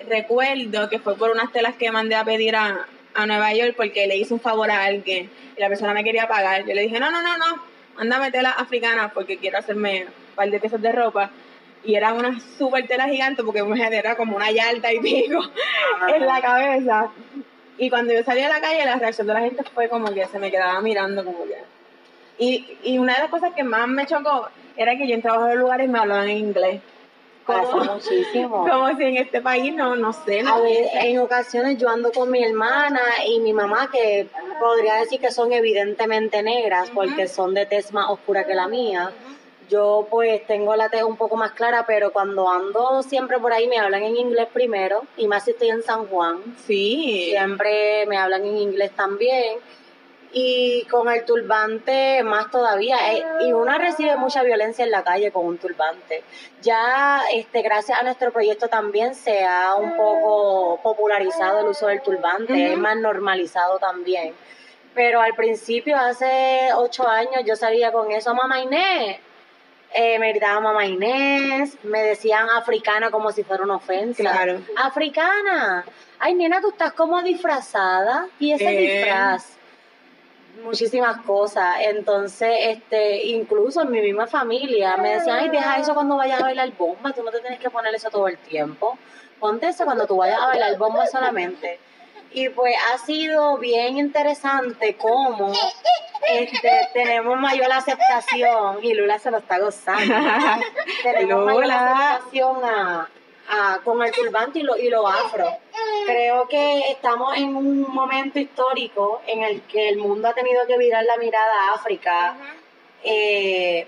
recuerdo 0.07 0.89
que 0.89 0.99
fue 0.99 1.15
por 1.15 1.31
unas 1.31 1.51
telas 1.51 1.75
que 1.75 1.91
mandé 1.91 2.15
a 2.15 2.23
pedir 2.23 2.55
a, 2.55 2.85
a 3.13 3.25
Nueva 3.25 3.53
York 3.53 3.73
porque 3.75 4.07
le 4.07 4.17
hice 4.17 4.33
un 4.33 4.39
favor 4.39 4.69
a 4.69 4.83
alguien 4.83 5.29
y 5.55 5.59
la 5.59 5.67
persona 5.67 5.93
me 5.93 6.03
quería 6.03 6.27
pagar. 6.27 6.65
Yo 6.65 6.73
le 6.73 6.81
dije, 6.81 6.99
no, 6.99 7.11
no, 7.11 7.21
no, 7.21 7.37
no, 7.37 7.63
mándame 7.97 8.31
telas 8.31 8.55
africanas 8.57 9.11
porque 9.13 9.37
quiero 9.37 9.57
hacerme 9.57 10.05
un 10.05 10.35
par 10.35 10.49
de 10.49 10.59
piezas 10.59 10.81
de 10.81 10.91
ropa. 10.91 11.31
Y 11.83 11.95
era 11.95 12.13
una 12.13 12.39
súper 12.57 12.87
tela 12.87 13.07
gigante 13.07 13.43
porque 13.43 13.63
era 13.91 14.15
como 14.15 14.35
una 14.35 14.51
yarda 14.51 14.91
y 14.91 14.99
pico 14.99 15.39
en 16.07 16.25
la 16.25 16.41
cabeza. 16.41 17.11
Y 17.77 17.89
cuando 17.89 18.13
yo 18.13 18.23
salí 18.23 18.41
a 18.41 18.49
la 18.49 18.59
calle, 18.59 18.85
la 18.85 18.95
reacción 18.95 19.27
de 19.27 19.33
la 19.33 19.41
gente 19.41 19.63
fue 19.73 19.87
como 19.87 20.13
que 20.13 20.25
se 20.25 20.39
me 20.39 20.49
quedaba 20.49 20.81
mirando 20.81 21.23
como 21.23 21.45
que... 21.45 21.57
Y, 22.37 22.77
y 22.83 22.97
una 22.97 23.13
de 23.13 23.19
las 23.19 23.29
cosas 23.29 23.53
que 23.53 23.63
más 23.63 23.87
me 23.87 24.05
chocó 24.05 24.49
era 24.75 24.97
que 24.97 25.07
yo 25.07 25.13
entraba 25.13 25.45
a 25.45 25.49
los 25.49 25.59
lugares 25.59 25.87
y 25.87 25.89
me 25.89 25.99
hablaban 25.99 26.27
en 26.27 26.37
inglés. 26.37 26.81
Pasa 27.45 27.75
muchísimo. 27.93 28.67
Como 28.69 28.95
si 28.97 29.03
en 29.03 29.17
este 29.17 29.41
país 29.41 29.73
no, 29.73 29.95
no 29.95 30.13
sé. 30.13 30.41
A 30.41 30.59
ver, 30.59 30.85
en 30.93 31.19
ocasiones 31.19 31.77
yo 31.77 31.89
ando 31.89 32.11
con 32.11 32.31
mi 32.31 32.43
hermana 32.43 33.01
y 33.27 33.39
mi 33.39 33.53
mamá, 33.53 33.89
que 33.91 34.27
podría 34.59 34.95
decir 34.95 35.19
que 35.19 35.31
son 35.31 35.53
evidentemente 35.53 36.41
negras, 36.41 36.89
porque 36.93 37.27
son 37.27 37.53
de 37.53 37.65
tez 37.65 37.93
más 37.93 38.09
oscura 38.09 38.45
que 38.45 38.55
la 38.55 38.67
mía. 38.67 39.11
Yo 39.69 40.07
pues 40.11 40.45
tengo 40.45 40.75
la 40.75 40.89
tez 40.89 41.03
un 41.03 41.17
poco 41.17 41.37
más 41.37 41.51
clara, 41.51 41.85
pero 41.87 42.11
cuando 42.11 42.47
ando 42.49 43.01
siempre 43.01 43.39
por 43.39 43.51
ahí 43.51 43.67
me 43.67 43.79
hablan 43.79 44.03
en 44.03 44.15
inglés 44.15 44.47
primero, 44.51 45.03
y 45.17 45.27
más 45.27 45.45
si 45.45 45.51
estoy 45.51 45.69
en 45.69 45.81
San 45.81 46.05
Juan. 46.07 46.37
Sí. 46.65 47.27
Siempre 47.31 48.05
me 48.07 48.17
hablan 48.17 48.45
en 48.45 48.57
inglés 48.57 48.91
también 48.95 49.59
y 50.37 50.83
con 50.91 51.07
el 51.09 51.23
turbante 51.23 52.21
más 52.23 52.51
todavía. 52.51 52.97
Eh, 53.13 53.23
y 53.47 53.53
una 53.53 53.77
recibe 53.77 54.17
mucha 54.17 54.43
violencia 54.43 54.83
en 54.83 54.91
la 54.91 55.01
calle 55.01 55.31
con 55.31 55.45
un 55.45 55.57
turbante. 55.57 56.25
Ya 56.61 57.21
este, 57.33 57.61
gracias 57.61 57.97
a 57.97 58.03
nuestro 58.03 58.33
proyecto 58.33 58.67
también 58.67 59.15
se 59.15 59.45
ha 59.45 59.75
un 59.75 59.95
poco 59.95 60.81
popularizado 60.83 61.61
el 61.61 61.67
uso 61.67 61.87
del 61.87 62.01
turbante, 62.01 62.73
es 62.73 62.77
más 62.77 62.97
normalizado 62.97 63.79
también. 63.79 64.33
Pero 64.93 65.21
al 65.21 65.35
principio, 65.35 65.95
hace 65.97 66.69
ocho 66.75 67.07
años, 67.07 67.43
yo 67.45 67.55
salía 67.55 67.93
con 67.93 68.11
eso, 68.11 68.35
mamá 68.35 68.59
Inés. 68.59 69.17
Eh, 69.93 70.19
me 70.19 70.31
gritaban 70.31 70.63
mamá 70.63 70.85
Inés, 70.85 71.77
me 71.83 72.03
decían 72.03 72.49
africana 72.49 73.09
como 73.09 73.31
si 73.31 73.43
fuera 73.45 73.63
una 73.63 73.77
ofensa. 73.77 74.21
Claro. 74.21 74.59
Africana. 74.75 75.85
Ay, 76.19 76.33
nena, 76.33 76.59
tú 76.59 76.71
estás 76.71 76.91
como 76.91 77.21
disfrazada. 77.21 78.27
Y 78.37 78.51
ese 78.51 78.67
Eh. 78.67 78.77
disfraz 78.81 79.55
muchísimas 80.63 81.21
cosas. 81.21 81.75
Entonces, 81.81 82.49
este, 82.61 83.25
incluso 83.25 83.81
en 83.81 83.91
mi 83.91 84.01
misma 84.01 84.27
familia 84.27 84.97
me 84.97 85.15
decían, 85.15 85.39
ay, 85.39 85.49
deja 85.49 85.77
eso 85.77 85.93
cuando 85.93 86.17
vayas 86.17 86.39
a 86.39 86.43
bailar 86.43 86.71
bomba, 86.77 87.13
tú 87.13 87.23
no 87.23 87.31
te 87.31 87.39
tienes 87.39 87.59
que 87.59 87.69
poner 87.69 87.93
eso 87.95 88.09
todo 88.09 88.27
el 88.27 88.37
tiempo. 88.37 88.97
Ponte 89.39 89.67
eso 89.67 89.85
cuando 89.85 90.07
tú 90.07 90.17
vayas 90.17 90.39
a 90.41 90.47
bailar 90.47 90.77
bomba 90.77 91.05
solamente. 91.07 91.79
Y 92.31 92.49
pues 92.49 92.75
ha 92.91 92.97
sido 92.97 93.57
bien 93.57 93.97
interesante 93.97 94.97
cómo 94.97 95.53
este, 96.27 96.89
tenemos 96.93 97.39
mayor 97.39 97.71
aceptación 97.71 98.83
y 98.83 98.93
Lula 98.93 99.19
se 99.19 99.31
lo 99.31 99.37
está 99.37 99.59
gozando. 99.59 100.13
tenemos 101.03 101.45
mayor 101.45 101.71
aceptación 101.71 102.65
a, 102.65 103.09
con 103.83 104.01
el 104.03 104.11
turbante 104.11 104.59
y 104.59 104.63
lo, 104.63 104.77
y 104.77 104.89
lo 104.89 105.07
afro. 105.07 105.47
Creo 106.05 106.47
que 106.47 106.91
estamos 106.91 107.35
en 107.37 107.55
un 107.55 107.81
momento 107.81 108.39
histórico 108.39 109.21
en 109.27 109.43
el 109.43 109.61
que 109.63 109.89
el 109.89 109.97
mundo 109.97 110.27
ha 110.27 110.33
tenido 110.33 110.65
que 110.67 110.77
virar 110.77 111.03
la 111.05 111.17
mirada 111.17 111.69
a 111.69 111.73
África. 111.73 112.35
Eh, 113.03 113.87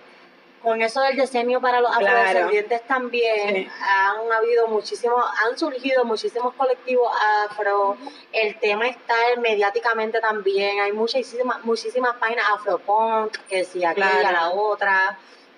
con 0.62 0.82
eso 0.82 1.00
del 1.02 1.16
decenio 1.16 1.62
para 1.62 1.80
los 1.80 1.96
Claro. 1.96 2.18
afrodescendientes 2.18 2.82
también 2.88 3.56
Sí. 3.56 3.70
han 3.80 4.32
habido 4.34 4.68
muchísimos, 4.68 5.24
han 5.46 5.58
surgido 5.58 6.04
muchísimos 6.04 6.54
colectivos 6.56 7.10
afro, 7.46 7.96
el 8.34 8.60
tema 8.60 8.88
está 8.88 9.14
mediáticamente 9.40 10.20
también, 10.20 10.80
hay 10.82 10.92
muchísimas, 10.92 11.64
muchísimas 11.64 12.16
páginas 12.18 12.46
afropunk, 12.56 13.38
que 13.48 13.64
si 13.64 13.86
aquella, 13.86 14.20
Claro. 14.20 14.32
la 14.32 14.50
otra, 14.50 15.18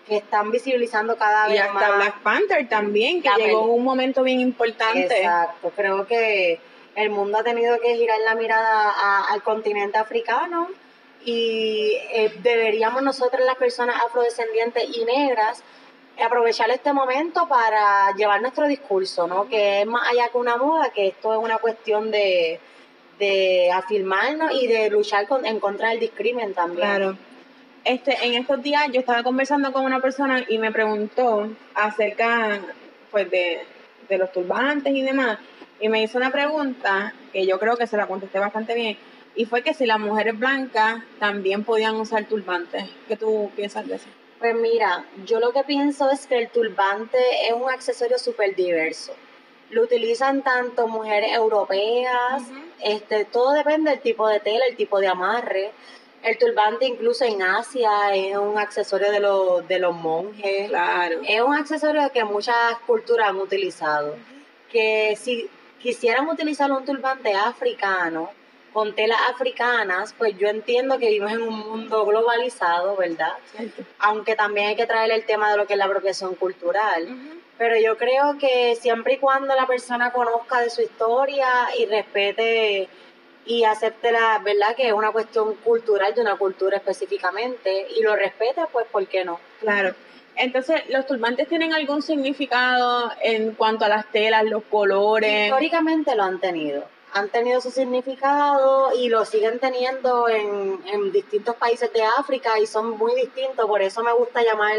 que 0.10 0.18
están 0.18 0.52
visibilizando 0.52 1.16
cada 1.16 1.48
Y 1.48 1.54
vez 1.54 1.62
hasta 1.62 1.74
más. 1.74 1.96
Black 1.98 2.20
Panther 2.22 2.68
también, 2.68 3.22
que 3.22 3.30
La 3.30 3.38
llegó 3.38 3.64
en 3.64 3.70
un 3.70 3.84
momento 3.86 4.24
bien 4.24 4.42
importante. 4.42 5.06
Exacto, 5.06 5.72
creo 5.76 6.06
que 6.06 6.60
el 6.96 7.10
mundo 7.12 7.38
ha 7.38 7.44
tenido 7.44 7.80
que 7.80 7.96
girar 7.96 8.20
la 8.26 8.36
mirada 8.36 8.90
a- 8.90 9.32
al 9.32 9.42
continente 9.44 9.98
africano 9.98 10.68
y 11.24 11.94
eh, 12.12 12.34
deberíamos 12.42 13.02
nosotros 13.04 13.46
las 13.46 13.56
personas 13.56 13.96
afrodescendientes 14.06 14.84
y 14.98 15.06
negras 15.06 15.64
aprovechar 16.22 16.70
este 16.72 16.92
momento 16.92 17.48
para 17.48 18.14
llevar 18.18 18.42
nuestro 18.42 18.68
discurso, 18.68 19.26
¿no? 19.28 19.48
Que 19.48 19.82
es 19.82 19.88
más 19.88 20.06
allá 20.10 20.28
que 20.28 20.38
una 20.38 20.58
moda, 20.58 20.90
que 20.90 21.08
esto 21.08 21.32
es 21.34 21.40
una 21.40 21.58
cuestión 21.60 22.12
de, 22.12 22.60
de 23.20 23.72
afirmarnos 23.72 24.52
y 24.54 24.68
de 24.68 24.90
luchar 24.90 25.28
con- 25.28 25.46
en 25.46 25.62
contra 25.62 25.90
del 25.90 26.00
discrimen 26.02 26.54
también. 26.54 26.88
Claro. 26.88 27.18
Este, 27.84 28.18
en 28.26 28.34
estos 28.34 28.62
días 28.62 28.88
yo 28.92 29.00
estaba 29.00 29.24
conversando 29.24 29.72
con 29.72 29.86
una 29.86 30.02
persona 30.02 30.44
y 30.48 30.58
me 30.58 30.72
preguntó 30.72 31.50
acerca 31.74 32.60
pues 33.12 33.30
de, 33.32 33.62
de 34.08 34.18
los 34.18 34.32
turbantes 34.32 34.94
y 34.94 35.02
demás. 35.02 35.40
Y 35.80 35.88
me 35.90 36.04
hizo 36.04 36.18
una 36.18 36.32
pregunta 36.32 37.14
que 37.32 37.46
yo 37.46 37.58
creo 37.60 37.78
que 37.78 37.88
se 37.88 37.98
la 37.98 38.08
contesté 38.08 38.40
bastante 38.40 38.74
bien. 38.76 38.98
Y 39.36 39.46
fue 39.46 39.62
que 39.62 39.74
si 39.74 39.86
las 39.86 40.00
mujeres 40.00 40.38
blancas 40.38 41.02
también 41.20 41.64
podían 41.64 41.96
usar 41.96 42.26
turbantes. 42.26 42.84
¿Qué 43.08 43.16
tú 43.16 43.50
piensas 43.56 43.88
de 43.88 43.96
eso? 43.96 44.08
Pues 44.40 44.56
mira, 44.56 45.06
yo 45.26 45.40
lo 45.40 45.52
que 45.52 45.64
pienso 45.64 46.10
es 46.10 46.26
que 46.26 46.38
el 46.38 46.50
turbante 46.50 47.18
es 47.48 47.54
un 47.54 47.70
accesorio 47.70 48.18
súper 48.18 48.56
diverso. 48.56 49.14
Lo 49.70 49.84
utilizan 49.84 50.42
tanto 50.42 50.88
mujeres 50.88 51.34
europeas, 51.34 52.44
este, 52.82 53.26
todo 53.26 53.52
depende 53.52 53.92
del 53.92 54.00
tipo 54.00 54.28
de 54.28 54.40
tela, 54.40 54.66
el 54.68 54.76
tipo 54.76 55.00
de 55.00 55.08
amarre. 55.08 55.72
El 56.24 56.38
turbante 56.38 56.86
incluso 56.86 57.24
en 57.24 57.42
Asia 57.42 58.14
es 58.14 58.36
un 58.38 58.58
accesorio 58.58 59.12
de 59.12 59.20
los, 59.20 59.68
de 59.68 59.80
los 59.80 59.96
monjes. 59.96 60.70
Claro. 60.70 61.22
Es 61.28 61.42
un 61.42 61.56
accesorio 61.56 62.12
que 62.12 62.24
muchas 62.24 62.78
culturas 62.86 63.30
han 63.30 63.38
utilizado. 63.38 64.16
Que 64.72 65.16
si 65.16 65.50
quisieran 65.80 66.28
utilizar 66.28 66.72
un 66.72 66.86
turbante 66.86 67.34
africano 67.34 68.32
con 68.74 68.94
telas 68.94 69.20
africanas, 69.30 70.14
pues 70.18 70.38
yo 70.38 70.48
entiendo 70.48 71.00
que 71.00 71.08
vivimos 71.08 71.32
en 71.32 71.42
un 71.42 71.58
mundo 71.58 72.06
globalizado, 72.06 72.96
¿verdad? 72.98 73.34
Cierto. 73.56 73.84
aunque 73.98 74.36
también 74.36 74.68
hay 74.68 74.76
que 74.76 74.86
traer 74.86 75.12
el 75.12 75.26
tema 75.26 75.52
de 75.52 75.58
lo 75.58 75.66
que 75.66 75.74
es 75.74 75.80
la 75.80 75.86
apropiación 75.86 76.36
cultural. 76.36 77.08
Pero 77.58 77.78
yo 77.78 77.98
creo 77.98 78.38
que 78.38 78.76
siempre 78.76 79.16
y 79.16 79.18
cuando 79.18 79.56
la 79.56 79.68
persona 79.68 80.12
conozca 80.12 80.62
de 80.62 80.70
su 80.70 80.82
historia 80.82 81.48
y 81.78 81.86
respete 81.88 82.88
y 83.50 83.64
acepte 83.64 84.12
la 84.12 84.38
verdad 84.38 84.76
que 84.76 84.88
es 84.88 84.94
una 84.94 85.12
cuestión 85.12 85.56
cultural 85.56 86.14
de 86.14 86.22
una 86.22 86.36
cultura 86.36 86.78
específicamente 86.78 87.88
y 87.98 88.04
lo 88.04 88.16
respete, 88.16 88.62
pues 88.72 88.86
¿por 88.86 89.08
qué 89.08 89.26
no? 89.26 89.40
Claro. 89.60 89.96
Entonces, 90.36 90.84
¿los 90.90 91.08
turbantes 91.08 91.48
tienen 91.48 91.74
algún 91.74 92.04
significado 92.04 93.12
en 93.24 93.54
cuanto 93.56 93.86
a 93.86 93.90
las 93.90 94.06
telas, 94.12 94.46
los 94.46 94.64
colores? 94.66 95.48
Históricamente 95.48 96.16
lo 96.16 96.24
han 96.24 96.40
tenido. 96.40 96.84
Han 97.14 97.30
tenido 97.30 97.60
su 97.60 97.72
significado 97.72 98.92
y 98.96 99.10
lo 99.10 99.26
siguen 99.26 99.58
teniendo 99.58 100.30
en, 100.30 100.80
en 100.86 101.12
distintos 101.12 101.56
países 101.56 101.92
de 101.92 102.04
África 102.04 102.60
y 102.60 102.68
son 102.68 103.00
muy 103.00 103.16
distintos. 103.16 103.66
Por 103.66 103.82
eso 103.82 104.04
me 104.04 104.14
gusta 104.14 104.44
llamar 104.44 104.76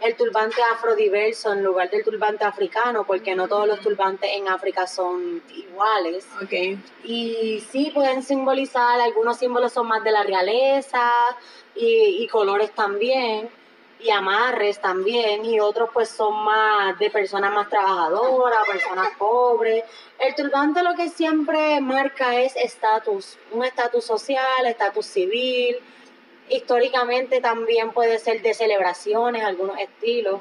el 0.00 0.16
turbante 0.16 0.62
afrodiverso 0.72 1.52
en 1.52 1.62
lugar 1.62 1.90
del 1.90 2.02
turbante 2.02 2.44
africano, 2.44 3.04
porque 3.04 3.34
no 3.34 3.48
todos 3.48 3.68
los 3.68 3.80
turbantes 3.80 4.30
en 4.34 4.48
África 4.48 4.86
son 4.86 5.42
iguales. 5.54 6.26
Ok. 6.42 6.78
Y 7.04 7.62
sí 7.70 7.90
pueden 7.94 8.22
simbolizar, 8.22 9.00
algunos 9.00 9.36
símbolos 9.36 9.72
son 9.72 9.88
más 9.88 10.02
de 10.02 10.12
la 10.12 10.22
realeza 10.22 11.10
y, 11.74 12.22
y 12.22 12.28
colores 12.28 12.70
también, 12.72 13.50
y 14.02 14.10
amarres 14.10 14.80
también, 14.80 15.44
y 15.44 15.60
otros 15.60 15.90
pues 15.92 16.08
son 16.08 16.44
más 16.44 16.98
de 16.98 17.10
personas 17.10 17.52
más 17.52 17.68
trabajadoras, 17.68 18.66
personas 18.66 19.10
pobres. 19.18 19.84
El 20.18 20.34
turbante 20.34 20.82
lo 20.82 20.94
que 20.94 21.08
siempre 21.08 21.80
marca 21.80 22.40
es 22.40 22.56
estatus, 22.56 23.36
un 23.52 23.64
estatus 23.64 24.04
social, 24.04 24.66
estatus 24.66 25.06
civil. 25.06 25.76
Históricamente 26.50 27.40
también 27.40 27.92
puede 27.92 28.18
ser 28.18 28.42
de 28.42 28.54
celebraciones, 28.54 29.44
algunos 29.44 29.78
estilos. 29.78 30.40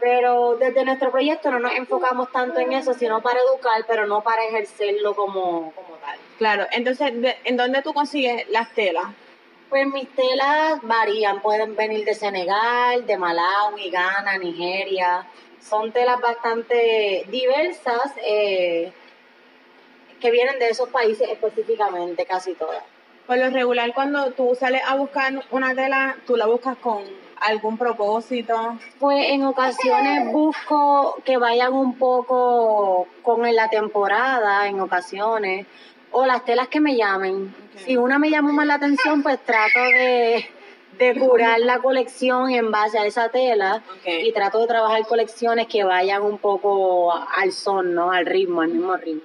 Pero 0.00 0.56
desde 0.56 0.84
nuestro 0.84 1.10
proyecto 1.10 1.50
no 1.50 1.58
nos 1.58 1.74
enfocamos 1.74 2.32
tanto 2.32 2.58
en 2.58 2.72
eso, 2.72 2.94
sino 2.94 3.20
para 3.20 3.38
educar, 3.40 3.84
pero 3.86 4.06
no 4.06 4.22
para 4.22 4.44
ejercerlo 4.46 5.14
como, 5.14 5.72
como 5.72 5.96
tal. 5.96 6.18
Claro. 6.38 6.66
Entonces, 6.72 7.12
¿en 7.44 7.56
dónde 7.58 7.82
tú 7.82 7.92
consigues 7.92 8.48
las 8.48 8.72
telas? 8.72 9.04
Pues 9.68 9.86
mis 9.86 10.08
telas 10.16 10.80
varían, 10.82 11.42
pueden 11.42 11.76
venir 11.76 12.04
de 12.06 12.14
Senegal, 12.14 13.06
de 13.06 13.18
Malawi, 13.18 13.90
Ghana, 13.90 14.38
Nigeria. 14.38 15.26
Son 15.60 15.92
telas 15.92 16.18
bastante 16.20 17.26
diversas 17.28 18.12
eh, 18.24 18.90
que 20.18 20.30
vienen 20.30 20.58
de 20.58 20.70
esos 20.70 20.88
países 20.88 21.28
específicamente, 21.28 22.24
casi 22.24 22.54
todas. 22.54 22.82
Por 23.30 23.38
lo 23.38 23.48
regular, 23.48 23.94
cuando 23.94 24.32
tú 24.32 24.56
sales 24.58 24.82
a 24.84 24.96
buscar 24.96 25.32
una 25.52 25.72
tela, 25.72 26.16
tú 26.26 26.36
la 26.36 26.46
buscas 26.46 26.76
con 26.78 27.04
algún 27.40 27.78
propósito. 27.78 28.76
Pues 28.98 29.24
en 29.28 29.44
ocasiones 29.44 30.32
busco 30.32 31.14
que 31.24 31.36
vayan 31.36 31.72
un 31.72 31.96
poco 31.96 33.06
con 33.22 33.54
la 33.54 33.68
temporada, 33.68 34.66
en 34.66 34.80
ocasiones, 34.80 35.64
o 36.10 36.26
las 36.26 36.44
telas 36.44 36.66
que 36.66 36.80
me 36.80 36.96
llamen. 36.96 37.54
Si 37.76 37.96
una 37.96 38.18
me 38.18 38.30
llama 38.30 38.50
más 38.50 38.66
la 38.66 38.74
atención, 38.74 39.22
pues 39.22 39.38
trato 39.44 39.78
de, 39.78 40.50
de 40.98 41.14
curar 41.14 41.60
la 41.60 41.78
colección 41.78 42.50
en 42.50 42.72
base 42.72 42.98
a 42.98 43.06
esa 43.06 43.28
tela 43.28 43.80
y 44.04 44.32
trato 44.32 44.58
de 44.58 44.66
trabajar 44.66 45.06
colecciones 45.06 45.68
que 45.68 45.84
vayan 45.84 46.22
un 46.22 46.38
poco 46.38 47.12
al 47.12 47.52
son, 47.52 47.94
¿no? 47.94 48.10
Al 48.10 48.26
ritmo, 48.26 48.62
al 48.62 48.70
mismo 48.70 48.96
ritmo. 48.96 49.22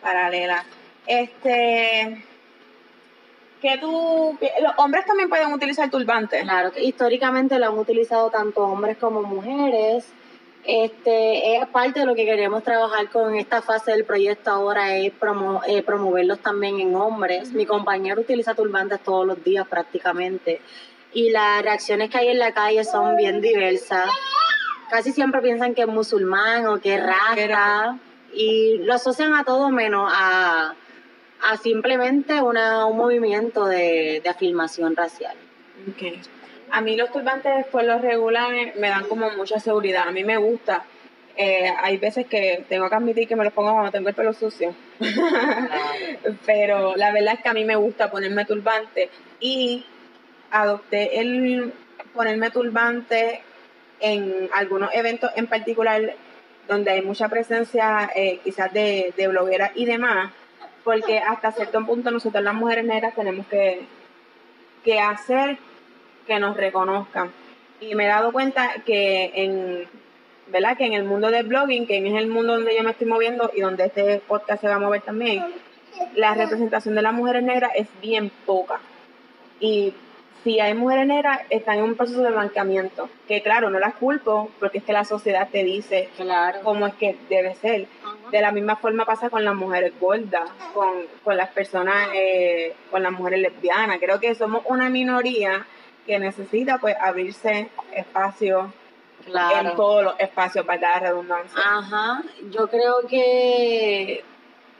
Paralela. 0.00 0.64
Este, 1.08 2.24
tú, 3.80 4.38
los 4.62 4.72
hombres 4.78 5.04
también 5.04 5.28
pueden 5.28 5.52
utilizar 5.52 5.90
turbantes. 5.90 6.42
Claro, 6.42 6.72
que 6.72 6.82
históricamente 6.82 7.58
lo 7.58 7.66
han 7.66 7.78
utilizado 7.78 8.30
tanto 8.30 8.62
hombres 8.62 8.96
como 8.98 9.22
mujeres. 9.22 10.06
Este 10.64 11.56
es 11.56 11.66
parte 11.68 12.00
de 12.00 12.06
lo 12.06 12.14
que 12.14 12.24
queremos 12.24 12.64
trabajar 12.64 13.08
con 13.10 13.36
esta 13.36 13.62
fase 13.62 13.92
del 13.92 14.04
proyecto 14.04 14.50
ahora 14.50 14.96
es 14.96 15.12
eh, 15.68 15.82
promoverlos 15.82 16.40
también 16.40 16.80
en 16.80 16.94
hombres. 16.96 17.52
Mi 17.52 17.66
compañero 17.66 18.20
utiliza 18.20 18.54
turbantes 18.54 19.00
todos 19.00 19.24
los 19.26 19.44
días 19.44 19.66
prácticamente 19.68 20.60
y 21.12 21.30
las 21.30 21.62
reacciones 21.62 22.10
que 22.10 22.18
hay 22.18 22.28
en 22.28 22.38
la 22.38 22.52
calle 22.52 22.84
son 22.84 23.16
bien 23.16 23.40
diversas. 23.40 24.06
Casi 24.90 25.12
siempre 25.12 25.40
piensan 25.40 25.74
que 25.74 25.82
es 25.82 25.88
musulmán 25.88 26.66
o 26.66 26.80
que 26.80 26.96
es 26.96 27.02
rasta 27.04 27.98
y 28.34 28.78
lo 28.78 28.94
asocian 28.94 29.34
a 29.34 29.44
todo 29.44 29.70
menos 29.70 30.12
a, 30.12 30.74
a 31.46 31.56
simplemente 31.56 32.42
una, 32.42 32.86
un 32.86 32.96
movimiento 32.96 33.66
de, 33.66 34.20
de 34.22 34.28
afirmación 34.28 34.96
racial. 34.96 35.36
Okay. 35.92 36.20
A 36.70 36.80
mí 36.80 36.96
los 36.96 37.12
turbantes 37.12 37.66
por 37.66 37.84
lo 37.84 37.98
regular 37.98 38.52
me 38.76 38.88
dan 38.88 39.04
como 39.04 39.30
mucha 39.30 39.60
seguridad. 39.60 40.08
A 40.08 40.10
mí 40.10 40.24
me 40.24 40.36
gusta. 40.36 40.84
Eh, 41.36 41.70
hay 41.80 41.98
veces 41.98 42.26
que 42.26 42.64
tengo 42.68 42.88
que 42.88 42.94
admitir 42.96 43.28
que 43.28 43.36
me 43.36 43.44
los 43.44 43.52
pongo 43.52 43.72
cuando 43.72 43.92
tengo 43.92 44.08
el 44.08 44.14
pelo 44.14 44.32
sucio. 44.32 44.74
Pero 46.46 46.96
la 46.96 47.12
verdad 47.12 47.34
es 47.34 47.42
que 47.42 47.48
a 47.48 47.54
mí 47.54 47.64
me 47.64 47.76
gusta 47.76 48.10
ponerme 48.10 48.44
turbante 48.44 49.10
y 49.38 49.84
adopté 50.50 51.20
el 51.20 51.72
ponerme 52.12 52.50
turbante 52.50 53.42
en 54.00 54.48
algunos 54.52 54.90
eventos 54.94 55.30
en 55.36 55.46
particular 55.46 56.14
donde 56.66 56.90
hay 56.90 57.02
mucha 57.02 57.28
presencia 57.28 58.10
eh, 58.16 58.40
quizás 58.42 58.72
de, 58.72 59.12
de 59.16 59.28
blogueras 59.28 59.70
y 59.76 59.84
demás, 59.84 60.32
porque 60.86 61.18
hasta 61.18 61.50
cierto 61.50 61.84
punto 61.84 62.12
nosotros 62.12 62.44
las 62.44 62.54
mujeres 62.54 62.84
negras 62.84 63.12
tenemos 63.16 63.44
que, 63.48 63.80
que 64.84 65.00
hacer 65.00 65.58
que 66.28 66.38
nos 66.38 66.56
reconozcan. 66.56 67.32
Y 67.80 67.96
me 67.96 68.04
he 68.04 68.06
dado 68.06 68.30
cuenta 68.30 68.70
que 68.86 69.32
en, 69.34 69.88
¿verdad? 70.46 70.76
Que 70.76 70.86
en 70.86 70.92
el 70.92 71.02
mundo 71.02 71.32
del 71.32 71.44
blogging, 71.48 71.88
que 71.88 71.98
es 71.98 72.14
el 72.14 72.28
mundo 72.28 72.52
donde 72.52 72.76
yo 72.76 72.84
me 72.84 72.92
estoy 72.92 73.08
moviendo 73.08 73.50
y 73.52 73.62
donde 73.62 73.86
este 73.86 74.20
podcast 74.28 74.60
se 74.60 74.68
va 74.68 74.76
a 74.76 74.78
mover 74.78 75.02
también, 75.02 75.44
la 76.14 76.34
representación 76.34 76.94
de 76.94 77.02
las 77.02 77.12
mujeres 77.12 77.42
negras 77.42 77.72
es 77.74 77.88
bien 78.00 78.30
poca. 78.46 78.78
Y 79.58 79.92
si 80.44 80.60
hay 80.60 80.74
mujeres 80.74 81.08
negras, 81.08 81.40
están 81.50 81.78
en 81.78 81.82
un 81.84 81.96
proceso 81.96 82.22
de 82.22 82.30
blanqueamiento. 82.30 83.10
Que 83.26 83.42
claro, 83.42 83.70
no 83.70 83.80
las 83.80 83.94
culpo, 83.94 84.52
porque 84.60 84.78
es 84.78 84.84
que 84.84 84.92
la 84.92 85.04
sociedad 85.04 85.48
te 85.50 85.64
dice 85.64 86.10
claro. 86.16 86.60
cómo 86.62 86.86
es 86.86 86.94
que 86.94 87.16
debe 87.28 87.56
ser. 87.56 87.88
De 88.30 88.40
la 88.40 88.50
misma 88.52 88.76
forma 88.76 89.04
pasa 89.04 89.30
con 89.30 89.44
las 89.44 89.54
mujeres 89.54 89.92
gordas, 90.00 90.50
con, 90.74 91.06
con 91.22 91.36
las 91.36 91.50
personas, 91.50 92.08
eh, 92.14 92.74
con 92.90 93.02
las 93.02 93.12
mujeres 93.12 93.40
lesbianas. 93.40 93.98
Creo 94.00 94.18
que 94.18 94.34
somos 94.34 94.62
una 94.66 94.88
minoría 94.88 95.66
que 96.06 96.18
necesita 96.18 96.78
pues 96.78 96.96
abrirse 97.00 97.68
espacio 97.92 98.72
en 99.26 99.74
todos 99.74 100.04
los 100.04 100.20
espacios 100.20 100.64
para 100.64 100.80
dar 100.80 101.02
redundancia. 101.02 101.60
Ajá, 101.64 102.22
yo 102.50 102.68
creo 102.68 103.06
que 103.08 104.22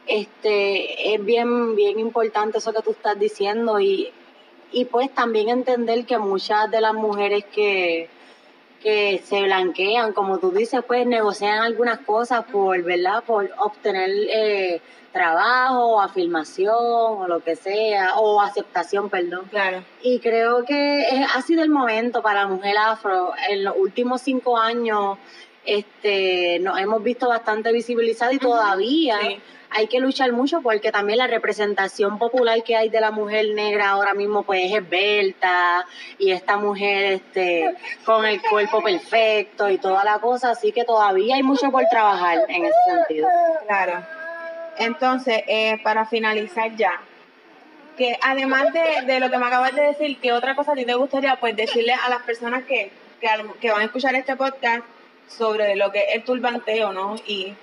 este 0.07 1.15
es 1.15 1.25
bien 1.25 1.75
bien 1.75 1.99
importante 1.99 2.59
eso 2.59 2.73
que 2.73 2.83
tú 2.83 2.93
estás 2.93 3.19
diciendo 3.19 3.81
y, 3.81 4.13
y 4.71 4.85
pues 4.85 5.13
también 5.13 5.49
entender 5.49 6.07
que 6.07 6.19
muchas 6.19 6.71
de 6.71 6.81
las 6.81 6.95
mujeres 6.95 7.45
que 7.47 8.09
que 8.83 9.23
se 9.25 9.43
blanquean, 9.43 10.13
como 10.13 10.39
tú 10.39 10.51
dices, 10.51 10.83
pues 10.87 11.07
negocian 11.07 11.61
algunas 11.61 11.99
cosas 12.01 12.45
por, 12.45 12.83
¿verdad? 12.83 13.25
Por 13.25 13.51
obtener 13.59 14.11
eh, 14.11 14.81
trabajo, 15.13 16.01
afirmación 16.01 16.75
o 16.75 17.27
lo 17.27 17.41
que 17.41 17.57
sea, 17.57 18.17
o 18.19 18.41
aceptación, 18.41 19.09
perdón. 19.09 19.47
Claro. 19.51 19.83
Y 20.03 20.21
creo 20.21 20.65
que 20.65 21.07
ha 21.35 21.43
sido 21.43 21.63
el 21.63 21.71
momento 21.71 22.23
para 22.23 22.43
la 22.43 22.49
mujer 22.49 22.77
afro. 22.79 23.33
En 23.49 23.65
los 23.65 23.75
últimos 23.77 24.21
cinco 24.21 24.59
años 24.59 25.19
este, 25.67 26.59
nos 26.61 26.79
hemos 26.79 27.03
visto 27.03 27.29
bastante 27.29 27.73
visibilizadas 27.73 28.35
y 28.35 28.39
todavía 28.39 29.19
hay 29.71 29.89
que 29.89 30.01
luchar 30.01 30.33
mucho 30.33 30.63
porque 30.63 30.93
también 30.93 31.19
la 31.19 31.27
representación 31.27 32.19
popular 32.19 32.63
que 32.63 32.77
hay 32.77 32.89
de 32.89 33.01
la 33.01 33.11
mujer 33.11 33.47
negra 33.55 33.91
ahora 33.91 34.15
mismo 34.15 34.43
pues 34.43 34.71
es 34.71 34.79
esbelta 34.79 35.85
y 36.19 36.31
esta 36.31 36.57
mujer 36.57 37.05
este 37.05 37.75
con 38.05 38.25
el 38.25 38.41
cuerpo 38.43 38.83
perfecto 38.83 39.69
y 39.69 39.79
toda 39.79 40.05
la 40.05 40.19
cosa, 40.19 40.51
así 40.51 40.73
que 40.73 40.85
todavía 40.85 41.37
hay 41.37 41.43
mucho 41.43 41.71
por 41.71 41.85
trabajar 41.91 42.47
en 42.49 42.65
ese 42.65 42.79
sentido. 42.87 43.29
Claro. 43.67 44.07
Entonces, 44.79 45.43
eh, 45.47 45.79
para 45.83 46.05
finalizar 46.07 46.75
ya, 46.77 47.01
que 47.97 48.19
además 48.23 48.73
de, 48.73 49.07
de, 49.07 49.21
lo 49.21 49.31
que 49.31 49.39
me 49.39 49.47
acabas 49.47 49.75
de 49.75 49.83
decir, 49.83 50.19
¿qué 50.21 50.33
otra 50.33 50.55
cosa 50.55 50.73
a 50.73 50.75
ti 50.75 50.85
te 50.85 50.95
gustaría 50.95 51.37
pues 51.41 51.57
decirle 51.57 51.95
a 51.95 52.11
las 52.11 52.23
personas 52.23 52.65
que, 52.65 52.91
que, 53.21 53.29
que 53.61 53.71
van 53.71 53.81
a 53.81 53.85
escuchar 53.85 54.15
este 54.15 54.37
podcast 54.37 54.85
sobre 55.27 55.77
lo 55.77 55.93
que 55.93 56.01
es 56.01 56.15
el 56.17 56.25
turbanteo, 56.25 56.93
¿no? 56.93 57.17
Y 57.27 57.55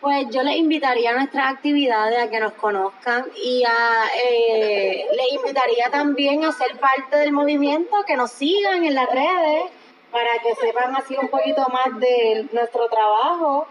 pues 0.00 0.26
yo 0.30 0.42
les 0.42 0.56
invitaría 0.56 1.10
a 1.10 1.14
nuestras 1.14 1.52
actividades 1.52 2.18
a 2.18 2.28
que 2.28 2.40
nos 2.40 2.54
conozcan 2.54 3.24
y 3.36 3.62
a, 3.64 4.06
eh, 4.28 5.06
les 5.12 5.32
invitaría 5.32 5.90
también 5.92 6.44
a 6.44 6.50
ser 6.50 6.76
parte 6.80 7.18
del 7.18 7.30
movimiento, 7.30 8.02
que 8.04 8.16
nos 8.16 8.32
sigan 8.32 8.84
en 8.84 8.96
las 8.96 9.08
redes 9.08 9.70
para 10.10 10.40
que 10.42 10.56
sepan 10.56 10.96
así 10.96 11.16
un 11.16 11.28
poquito 11.28 11.64
más 11.68 12.00
de 12.00 12.48
nuestro 12.52 12.88
trabajo 12.88 13.68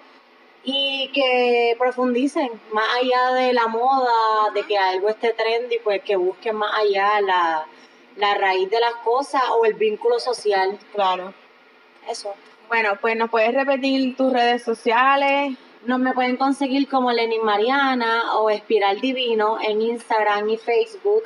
y 0.64 1.12
que 1.14 1.76
profundicen 1.78 2.50
más 2.72 2.88
allá 2.96 3.34
de 3.34 3.52
la 3.52 3.68
moda, 3.68 4.52
de 4.54 4.64
que 4.64 4.78
algo 4.78 5.10
esté 5.10 5.34
trendy, 5.34 5.80
pues 5.84 6.02
que 6.02 6.16
busquen 6.16 6.56
más 6.56 6.74
allá 6.80 7.20
la, 7.20 7.66
la 8.16 8.34
raíz 8.36 8.70
de 8.70 8.80
las 8.80 8.96
cosas 9.04 9.44
o 9.60 9.66
el 9.66 9.74
vínculo 9.74 10.18
social. 10.18 10.80
Claro. 10.94 11.34
Eso. 12.10 12.34
Bueno, 12.72 12.92
pues 13.02 13.18
nos 13.18 13.30
puedes 13.30 13.54
repetir 13.54 14.16
tus 14.16 14.32
redes 14.32 14.64
sociales. 14.64 15.58
Nos 15.86 16.00
me 16.00 16.14
pueden 16.14 16.38
conseguir 16.38 16.88
como 16.88 17.12
Lenin 17.12 17.44
Mariana 17.44 18.38
o 18.38 18.50
Espiral 18.50 19.02
Divino 19.02 19.58
en 19.62 19.82
Instagram 19.82 20.48
y 20.48 20.56
Facebook. 20.56 21.24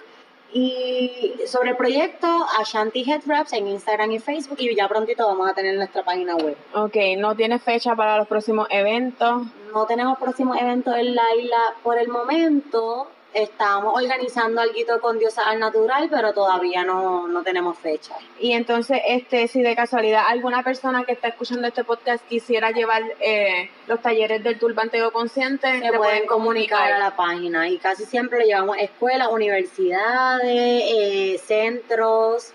Y 0.51 1.35
sobre 1.45 1.69
el 1.69 1.77
proyecto 1.77 2.25
Ashanti 2.59 3.03
Head 3.07 3.21
Wraps 3.27 3.53
en 3.53 3.67
Instagram 3.67 4.13
y 4.13 4.17
Facebook 4.17 4.57
y 4.59 4.75
ya 4.75 4.87
prontito 4.87 5.27
vamos 5.27 5.47
a 5.47 5.53
tener 5.53 5.75
nuestra 5.75 6.03
página 6.03 6.35
web. 6.35 6.57
Ok, 6.73 6.95
¿no 7.19 7.35
tiene 7.35 7.59
fecha 7.59 7.95
para 7.95 8.17
los 8.17 8.27
próximos 8.27 8.67
eventos? 8.71 9.43
No 9.71 9.85
tenemos 9.85 10.17
próximos 10.17 10.57
eventos 10.59 10.95
en 10.95 11.13
la 11.13 11.35
isla 11.35 11.75
por 11.83 11.99
el 11.99 12.07
momento. 12.07 13.11
Estamos 13.35 14.01
organizando 14.01 14.61
algo 14.61 15.01
con 15.01 15.19
Diosa 15.19 15.49
al 15.49 15.59
Natural, 15.59 16.07
pero 16.09 16.31
todavía 16.31 16.85
no, 16.85 17.27
no 17.27 17.43
tenemos 17.43 17.77
fecha. 17.77 18.15
Y 18.39 18.53
entonces, 18.53 19.01
este, 19.05 19.49
si 19.49 19.61
de 19.61 19.75
casualidad 19.75 20.23
alguna 20.25 20.63
persona 20.63 21.03
que 21.03 21.11
está 21.11 21.27
escuchando 21.27 21.67
este 21.67 21.83
podcast 21.83 22.25
quisiera 22.29 22.71
llevar 22.71 23.03
eh, 23.19 23.69
los 23.87 24.01
talleres 24.01 24.41
del 24.41 24.57
turbanteo 24.57 25.11
consciente, 25.11 25.81
se 25.81 25.91
pueden, 25.91 26.27
comunicar 26.27 26.93
a 26.93 26.97
la 26.97 27.17
página. 27.17 27.67
Y 27.67 27.77
casi 27.77 28.05
siempre 28.05 28.39
le 28.39 28.45
llevamos 28.45 28.77
escuelas, 28.79 29.27
universidades, 29.29 30.45
eh, 30.47 31.37
centros 31.45 32.53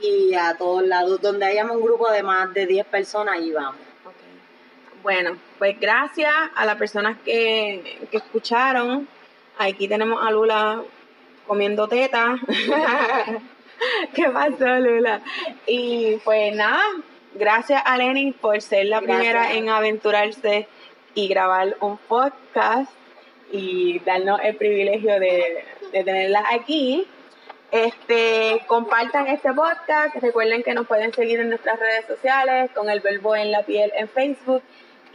y 0.00 0.32
a 0.32 0.56
todos 0.56 0.82
lados. 0.82 1.20
Donde 1.20 1.44
hayamos 1.44 1.76
un 1.76 1.82
grupo 1.82 2.10
de 2.10 2.22
más 2.22 2.54
de 2.54 2.64
10 2.64 2.86
personas, 2.86 3.34
ahí 3.34 3.52
vamos. 3.52 3.82
Bueno, 5.02 5.36
pues 5.58 5.78
gracias 5.78 6.32
a 6.54 6.64
las 6.64 6.76
personas 6.76 7.18
que, 7.22 7.98
que 8.10 8.16
escucharon. 8.16 9.06
Aquí 9.58 9.88
tenemos 9.88 10.22
a 10.22 10.30
Lula 10.30 10.82
comiendo 11.46 11.88
teta. 11.88 12.36
¿Qué 14.14 14.28
pasó, 14.28 14.66
Lula? 14.78 15.22
Y 15.66 16.16
pues 16.24 16.54
nada, 16.54 16.82
gracias 17.34 17.82
a 17.84 17.96
Lenin 17.96 18.34
por 18.34 18.60
ser 18.60 18.86
la 18.86 19.00
primera 19.00 19.54
en 19.54 19.68
aventurarse 19.68 20.68
y 21.14 21.28
grabar 21.28 21.76
un 21.80 21.96
podcast 21.96 22.92
y 23.50 23.98
darnos 24.00 24.40
el 24.42 24.56
privilegio 24.56 25.18
de, 25.18 25.64
de 25.92 26.04
tenerla 26.04 26.44
aquí. 26.52 27.06
Este, 27.70 28.62
compartan 28.66 29.26
este 29.28 29.52
podcast. 29.52 30.16
Recuerden 30.16 30.62
que 30.62 30.74
nos 30.74 30.86
pueden 30.86 31.12
seguir 31.14 31.40
en 31.40 31.48
nuestras 31.48 31.78
redes 31.80 32.06
sociales 32.06 32.70
con 32.72 32.90
el 32.90 33.00
verbo 33.00 33.34
en 33.34 33.50
la 33.50 33.62
piel 33.62 33.90
en 33.96 34.08
Facebook 34.08 34.62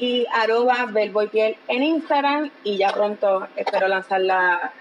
y 0.02 0.26
arroba 0.34 0.88
Piel 1.32 1.56
en 1.68 1.84
Instagram 1.84 2.50
y 2.64 2.78
ya 2.78 2.92
pronto 2.92 3.48
espero 3.56 3.88
lanzar 3.88 4.20
la, 4.22 4.74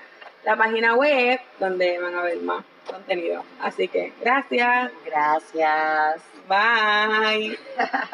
la 0.44 0.56
página 0.56 0.94
web 0.94 1.38
donde 1.58 1.98
van 1.98 2.14
a 2.14 2.22
ver 2.22 2.38
más 2.40 2.64
contenido. 2.90 3.44
Así 3.60 3.86
que 3.86 4.14
gracias. 4.22 4.90
Gracias. 5.04 6.22
Bye. 6.48 7.58